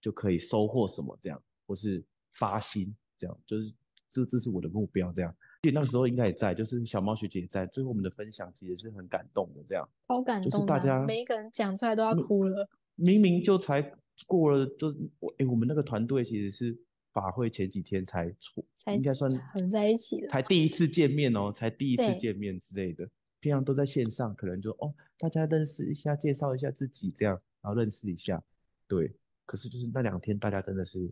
[0.00, 2.02] 就可以收获什么这样，或是
[2.32, 3.74] 发心这样，就是
[4.08, 5.36] 这这是我的目标这样。
[5.66, 12.68] 其实那时候应该也在，就是小猫学姐也在，最后我们的分享其实是很感动的这样，超感动，就是大家每一个人讲出来都要哭了。
[12.94, 13.82] 明明就才
[14.26, 16.78] 过了，就是我哎，我们那个团队其实是。
[17.12, 23.08] 法会前几天才出，才应该算很在一起了，才第一次见面哦，才第一次见面之类的。
[23.40, 28.44] 平常都在线上，可能就哦，大家认识一下，介绍一下自己这样，然后认识一下。
[28.86, 29.10] 对，
[29.46, 31.10] 可是就是那两天，大家真的是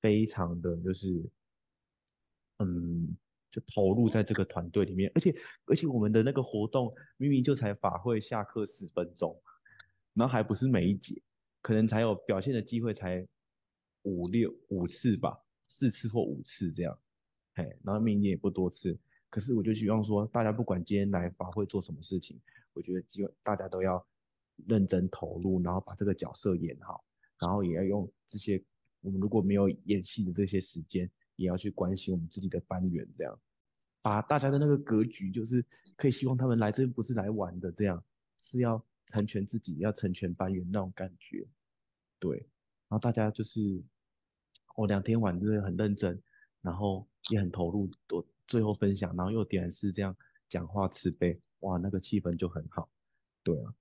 [0.00, 1.20] 非常的就是，
[2.60, 3.16] 嗯，
[3.50, 5.34] 就投入在这个团队里面，而且
[5.66, 9.40] 而且我们的那个活动明明就才法会下课十分钟，
[10.14, 11.20] 然后还不是每一节，
[11.60, 13.26] 可能才有表现的机会才。
[14.04, 15.38] 五六五次吧，
[15.68, 16.98] 四次或五次这样，
[17.52, 18.98] 嘿，然后明年也不多次。
[19.28, 22.40] 可是我就希望说，大家不管今天来法会做什么事情，
[22.72, 24.02] 我觉得希望大家都要
[24.66, 27.04] 认真投入，然后把这个角色演好，
[27.38, 28.64] 然后也要用这些
[29.02, 31.06] 我们如果没有演戏的这些时间，
[31.40, 33.40] 也要去关心我们自己的班员，这样
[34.02, 35.64] 把大家的那个格局，就是
[35.96, 38.04] 可以希望他们来这边不是来玩的，这样
[38.38, 41.46] 是要成全自己，要成全班员那种感觉，
[42.18, 42.36] 对。
[42.88, 43.82] 然后大家就是，
[44.76, 46.20] 我、两天玩真的很认真，
[46.60, 50.14] 然后也很投入，都最后分享，然后又点是这样
[50.48, 52.90] 讲话慈悲，哇，那个气氛就很好，
[53.42, 53.74] 对啊，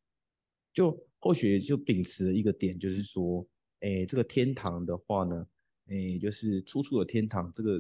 [0.71, 3.45] 就或许就秉持一个点，就是说，
[3.79, 5.47] 哎，这个天堂的话呢，
[5.89, 7.79] 哎，就是处处有天堂，这个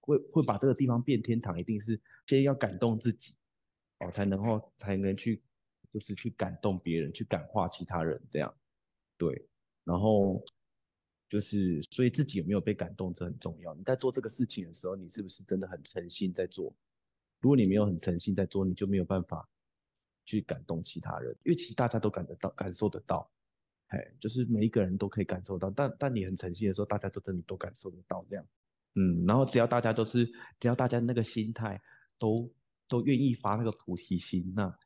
[0.00, 3.34] 会会把这个地方变天堂，一定是先要感动自己，
[3.98, 5.42] 哦，才能够才能去，
[5.92, 8.54] 就是去感动别人，去感化其他人，这样，
[9.16, 9.48] 对。
[9.84, 10.44] 然后
[11.28, 13.74] 就是，所以自己有没有被感动，这很重要。
[13.74, 16.74] 你在做这个事情的时候，你是不是真的很诚心在做？
[17.40, 19.48] 如果你没有很诚心在做，你就没有办法
[20.26, 23.30] 去感动其他人，因为其实大家都感得到、感受得到。
[23.90, 28.44] 哎，就是每一个人都可以感受到，但但你很诚心的时候，大家都真的都感受得到这样。
[28.96, 30.26] 嗯，然后只要大家都是，
[30.58, 31.80] 只要大家那个心态
[32.18, 32.52] 都
[32.88, 34.76] 都愿意发那个菩提心，那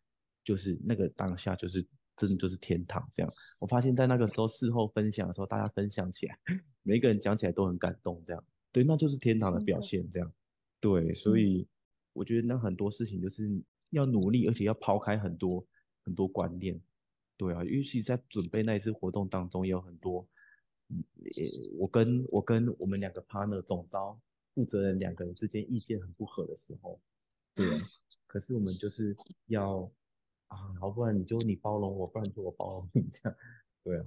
[0.43, 1.87] 就是那个当下就是。
[2.17, 6.39] 真的就是天堂这样，我发现，在那个时候事后分享的时候，大家分享起来，
[6.85, 10.33] 每一个人讲起来都很感动，这样，对，那就是天堂的表现，这样，
[10.79, 11.67] 对，所以
[12.13, 13.43] 我觉得那很多事情就是
[13.91, 15.67] 要努力，而且要抛开很多
[16.05, 16.81] 很多观念，
[17.37, 20.27] 对啊，尤其在准备那一次活动当中，也有很多，
[20.89, 21.05] 嗯，
[21.79, 24.21] 我跟我跟我们两个 partner 总招
[24.55, 27.01] 负责人两个人之间意见很不合的时候，
[27.55, 27.79] 对啊，
[28.27, 29.17] 可是我们就是
[29.47, 29.91] 要。
[30.49, 33.37] 啊，好，不然你就你包容我，不然就我包容你，这样，
[33.83, 34.07] 对啊，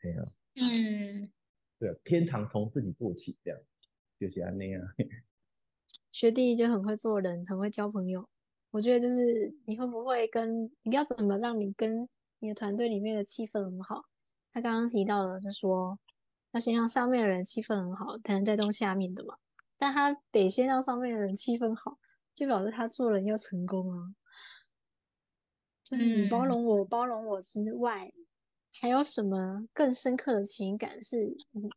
[0.00, 0.22] 对啊，
[0.56, 1.32] 嗯，
[1.78, 3.58] 对啊，天堂从自己做起，这样，
[4.20, 4.80] 就是那样。
[6.12, 8.28] 学弟就很会做人，很会交朋友。
[8.70, 12.06] 我觉得就是你会不会跟，你要怎么让你跟
[12.40, 14.04] 你的团队里面的气氛很好？
[14.52, 15.98] 他刚刚提到了，就说
[16.52, 19.36] 要先让上面的人气氛很好，才能带动下面的嘛。
[19.76, 21.98] 但他得先让上面的人气氛好，
[22.34, 24.14] 就表示他做人要成功啊。
[25.84, 28.12] 就是你包容我，嗯、包容我之外，
[28.80, 31.34] 还有什么更深刻的情感是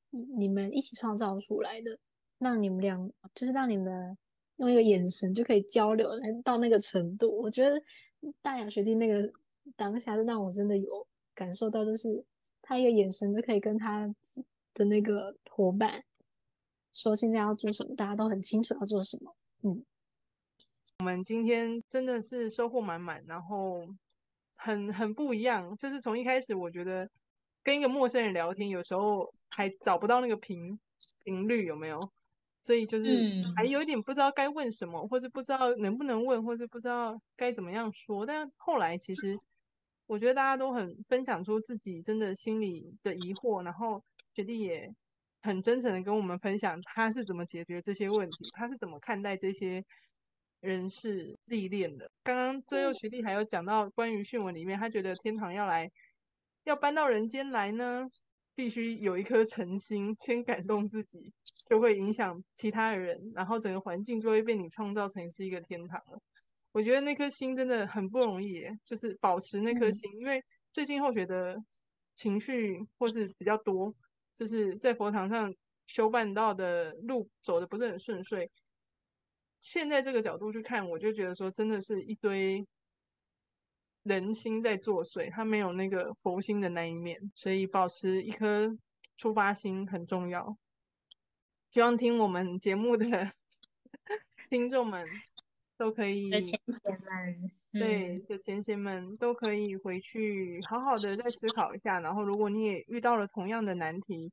[0.10, 1.98] 你你们一起创造出来的，
[2.40, 4.18] 让你们俩就是让你们
[4.58, 6.10] 用一个眼神就可以交流
[6.44, 7.42] 到那个程度？
[7.42, 7.82] 我觉得
[8.42, 9.32] 大雅学弟那个
[9.76, 12.24] 当下就让我真的有感受到，就是
[12.62, 14.08] 他一个眼神就可以跟他
[14.74, 16.04] 的那个伙伴
[16.94, 19.36] 说现在要做什么，大家都很清楚要做什么。
[19.64, 19.84] 嗯，
[21.00, 23.88] 我们今天真的是收获满满，然后。
[24.64, 27.10] 很很不一样，就是从一开始，我觉得
[27.64, 30.80] 跟一个陌生人聊天，有时候还找不到那个频
[31.24, 32.12] 频率，有没有？
[32.62, 33.08] 所以就是
[33.56, 38.24] 还有一点不知道该问什么，或是不知道能不能问，或是不知道该怎么样说。
[38.24, 39.36] 但后来其实
[40.12, 44.04] 我觉得大家都很分享出自己真的心里的疑惑，然后
[44.36, 44.94] 学弟也
[45.42, 49.86] 很真诚的跟我们分享他是怎么解决这些问题，他是怎么看待这些。
[50.60, 55.90] 人事历练的，刚刚最后学弟还有讲到关于训文里面，他觉得天堂要来，
[56.66, 58.08] 要搬到人间来呢，
[58.54, 61.34] 必须有一颗诚心，先感动自己，
[61.68, 66.22] 就会影响其他的人，然后整个环境就会被你创造成是一个天堂了。
[66.72, 71.58] 我觉得那颗心真的很不容易耶，就是保持那颗心，嗯、因为最近后学的
[72.16, 73.94] 情绪或是比较多，
[74.34, 75.54] 就是在佛堂上
[75.88, 78.50] 修办道的路走的不是很顺遂。
[79.60, 82.66] 现在这个角度去看，我就觉得说，真的是一堆
[84.04, 88.76] 人心在作祟，他没有那个佛心的那一面，所以保持一颗
[89.18, 90.58] 出发心很重要。
[91.72, 93.06] 希望听我们节目的
[94.50, 95.08] 听众们
[95.82, 102.00] 都可以，的前贤们，对的前贤们都可以回去好好的再思考一下。
[102.00, 104.32] 然后，如果你也遇到了同样的难题，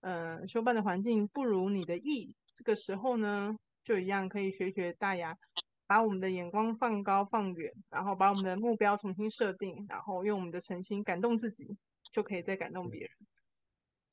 [0.00, 5.38] 呃，修办的环境不如你的意，这个时候呢，就一样可以学学大牙，
[5.86, 11.76] 把我们的眼光放高放远，然后把我们的目标重新设定，然后用我们的诚心感动自己，
[12.10, 13.10] 就可以再感动别人。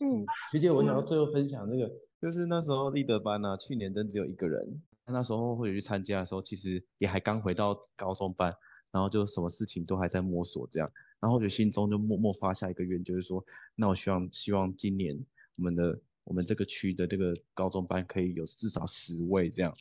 [0.02, 8.56] 嗯，学姐，我想要最后分享这个，就是那时候立德班呢、啊，去年真只有一个人，那时候会去参加的时候，其实也还刚回到高中班，
[8.92, 13.44] 然后就什么事情都还在摸索这样，然后我就心中就默默发下一个愿，就是说，
[13.76, 15.18] 那我希望希望今年
[15.58, 16.00] 我们的。
[16.28, 19.72] 我们这个区的这个高中班可以有至少十位这样，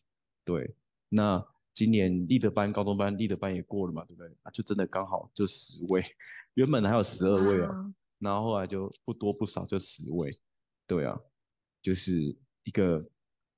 [0.45, 0.77] 对。
[1.09, 4.31] 那今年立德班高中班立德班也过了嘛，对不对？
[4.43, 6.05] 啊，就真的刚好就十位，
[6.53, 10.29] 原本还有十二位啊，然后后来就不多不少就十位，
[10.87, 11.19] 对啊，
[11.81, 13.03] 就是一个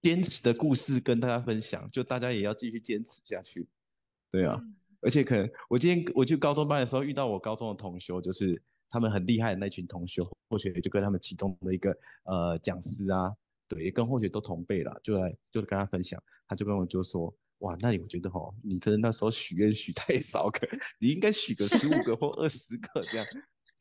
[0.03, 3.67] 坚持的故事跟大家分享，就大家也要继续坚持下去，
[4.31, 4.61] 对啊。
[5.01, 8.63] 而且可能我今天我去高中班的时候遇到我高中的同学，就是。
[8.89, 11.91] 他们很厉害的那群同学，或许就跟他们其中的一个
[12.23, 13.35] 呃讲师啊，
[13.69, 20.67] 对，也跟或许都同辈了，就来就跟他分享，他就跟我就说，哇，那你我觉得哦，你真的那时候许愿许太少，可
[21.01, 23.27] 你应该许个十五个或二十个这样。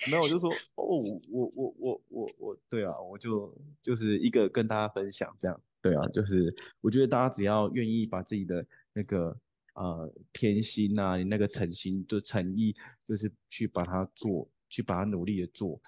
[0.10, 9.38] 然后我就说，哦，我我我我我，对啊，我就就是一个跟大家分享这样，对啊，就是我觉得大家只要愿意把自己的那个
[9.76, 12.76] 呃天心呐、啊，你那个诚心就诚意，
[13.08, 14.50] 就是去把它做。
[14.68, 15.80] 去把它努力的做，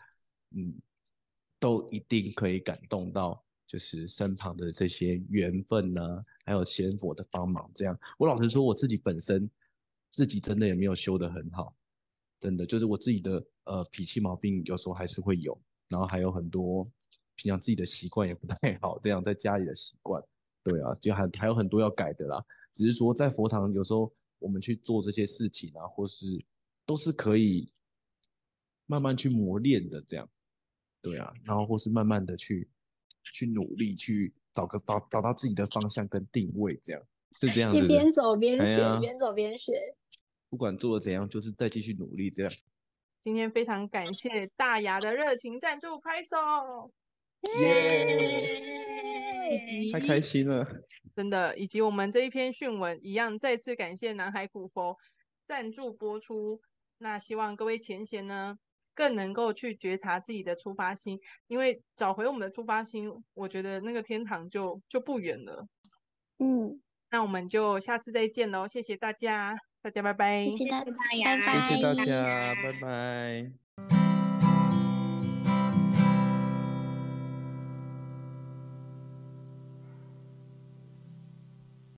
[0.56, 0.74] 嗯，
[1.60, 7.70] 都一定可以感动到，就是身旁的这些缘分呢、还有仙佛的帮忙。
[7.74, 9.50] 这样，我老实说，我自己本身
[10.12, 11.76] 自己真的也没有修得很好，
[12.40, 16.88] 真的就是我自己的呃脾气毛病有时候还是会有，然后还有很多
[17.38, 20.22] 平常自己的习惯也不太 好，这样在家里的习惯，
[20.62, 22.44] 对啊，就还还有很多要改的啦。
[22.74, 26.26] 只是说在佛堂有时候我们去做这些事情啊，或是
[26.86, 27.72] 都是可以。
[28.90, 30.30] 慢慢去磨练的这样，
[31.02, 32.70] 对啊，然后或是慢慢的去
[33.34, 37.80] 去努力去找个找找到自己的方向跟定位，这样是这样子。
[37.80, 39.74] 一边走边学，哎、边走边学。
[40.50, 42.54] 不管做的怎样，就是再继续努力这样。
[43.20, 46.38] 今天非常感谢大牙的热情赞助，拍手，
[47.60, 48.64] 耶！
[49.50, 50.68] 以及太开心了，
[51.16, 54.98] 真的，以及我们这一篇讯文一样，再次感谢南海古佛
[55.48, 56.62] 赞助播出。
[57.00, 58.58] 那希望各位前贤呢，
[58.94, 65.68] 更能够去觉察自己的出发心，因为找回我们的出发心，我觉得那个天堂就就不远了。
[66.40, 70.90] 嗯，那我们就下次再见喽，谢谢大家，大家拜拜，谢谢大家，
[71.62, 74.07] 谢谢大家，拜拜。